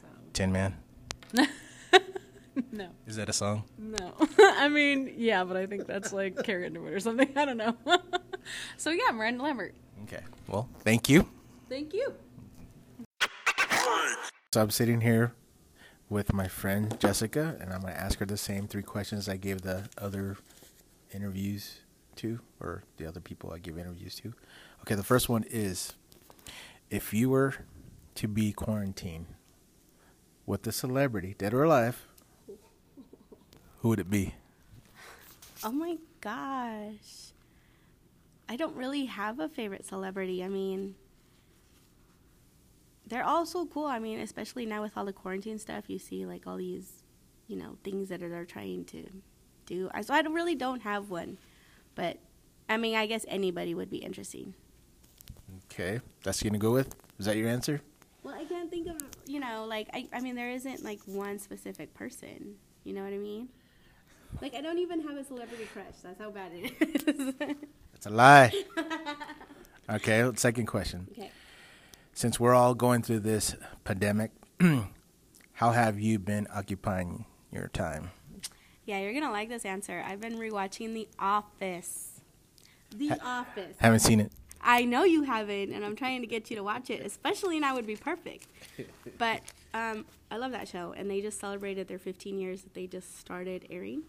[0.00, 0.76] So Tin Man.
[2.72, 3.64] no, Is that a song?
[3.78, 4.14] no.
[4.38, 7.30] I mean, yeah, but I think that's like Carrie Underwood or something.
[7.34, 7.76] I don't know.
[8.76, 9.74] so yeah, Miranda Lambert.
[10.04, 10.22] Okay.
[10.46, 11.26] Well, thank you.
[11.68, 12.12] Thank you.
[14.52, 15.32] So I'm sitting here
[16.08, 19.36] with my friend Jessica, and I'm going to ask her the same three questions I
[19.36, 20.36] gave the other
[21.12, 21.80] interviews
[22.16, 24.32] to, or the other people I give interviews to.
[24.82, 25.94] Okay, the first one is
[26.90, 27.54] if you were
[28.14, 29.26] to be quarantined
[30.46, 32.06] with a celebrity, dead or alive,
[33.80, 34.34] who would it be?
[35.64, 37.32] Oh my gosh.
[38.48, 40.44] I don't really have a favorite celebrity.
[40.44, 40.94] I mean,
[43.06, 43.86] they're all so cool.
[43.86, 47.02] I mean, especially now with all the quarantine stuff, you see like all these,
[47.46, 49.04] you know, things that they're trying to
[49.66, 49.90] do.
[49.94, 51.38] I- So I really don't have one.
[51.94, 52.18] But
[52.68, 54.54] I mean, I guess anybody would be interesting.
[55.72, 56.94] Okay, that's you gonna go with.
[57.18, 57.80] Is that your answer?
[58.22, 58.96] Well, I can't think of,
[59.26, 62.56] you know, like I, I mean, there isn't like one specific person.
[62.84, 63.48] You know what I mean?
[64.42, 65.94] Like I don't even have a celebrity crush.
[66.02, 66.72] That's how bad it
[67.08, 67.34] is.
[67.92, 68.52] That's a lie.
[69.90, 71.06] okay, second question.
[71.12, 71.30] okay.
[72.16, 73.54] Since we're all going through this
[73.84, 74.30] pandemic,
[75.52, 78.10] how have you been occupying your time?
[78.86, 80.02] Yeah, you're gonna like this answer.
[80.02, 82.22] I've been rewatching The Office.
[82.96, 83.76] The Office.
[83.76, 84.32] Haven't seen it.
[84.62, 87.74] I know you haven't, and I'm trying to get you to watch it, especially now
[87.74, 88.48] would be perfect.
[89.18, 89.42] But
[89.74, 93.20] um, I love that show, and they just celebrated their 15 years that they just
[93.20, 94.04] started airing.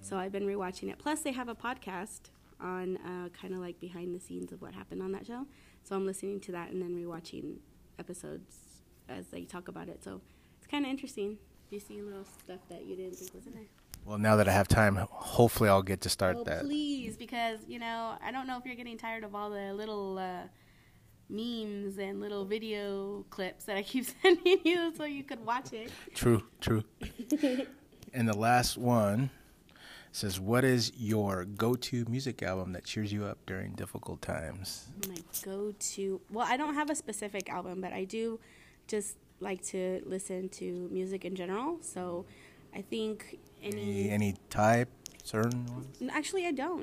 [0.00, 0.98] So I've been rewatching it.
[0.98, 2.30] Plus, they have a podcast
[2.62, 5.46] on uh, kind of like behind the scenes of what happened on that show.
[5.84, 7.56] So I'm listening to that and then rewatching
[7.98, 8.56] episodes
[9.08, 10.02] as they talk about it.
[10.04, 10.20] So
[10.58, 11.38] it's kind of interesting.
[11.70, 13.66] You see little stuff that you didn't think was in there.
[14.04, 16.62] Well, now that I have time, hopefully I'll get to start Oh, that.
[16.62, 20.18] please, because you know I don't know if you're getting tired of all the little
[20.18, 20.42] uh,
[21.28, 25.90] memes and little video clips that I keep sending you, so you could watch it.
[26.14, 26.82] True, true.
[28.12, 29.30] and the last one
[30.12, 35.16] says, "What is your go-to music album that cheers you up during difficult times?" My
[35.44, 36.20] go-to.
[36.30, 38.38] Well, I don't have a specific album, but I do
[38.86, 41.78] just like to listen to music in general.
[41.80, 42.26] So
[42.74, 44.10] I think Any any.
[44.10, 44.88] any type,
[45.24, 45.86] certain ones?
[46.10, 46.70] Actually, I don't.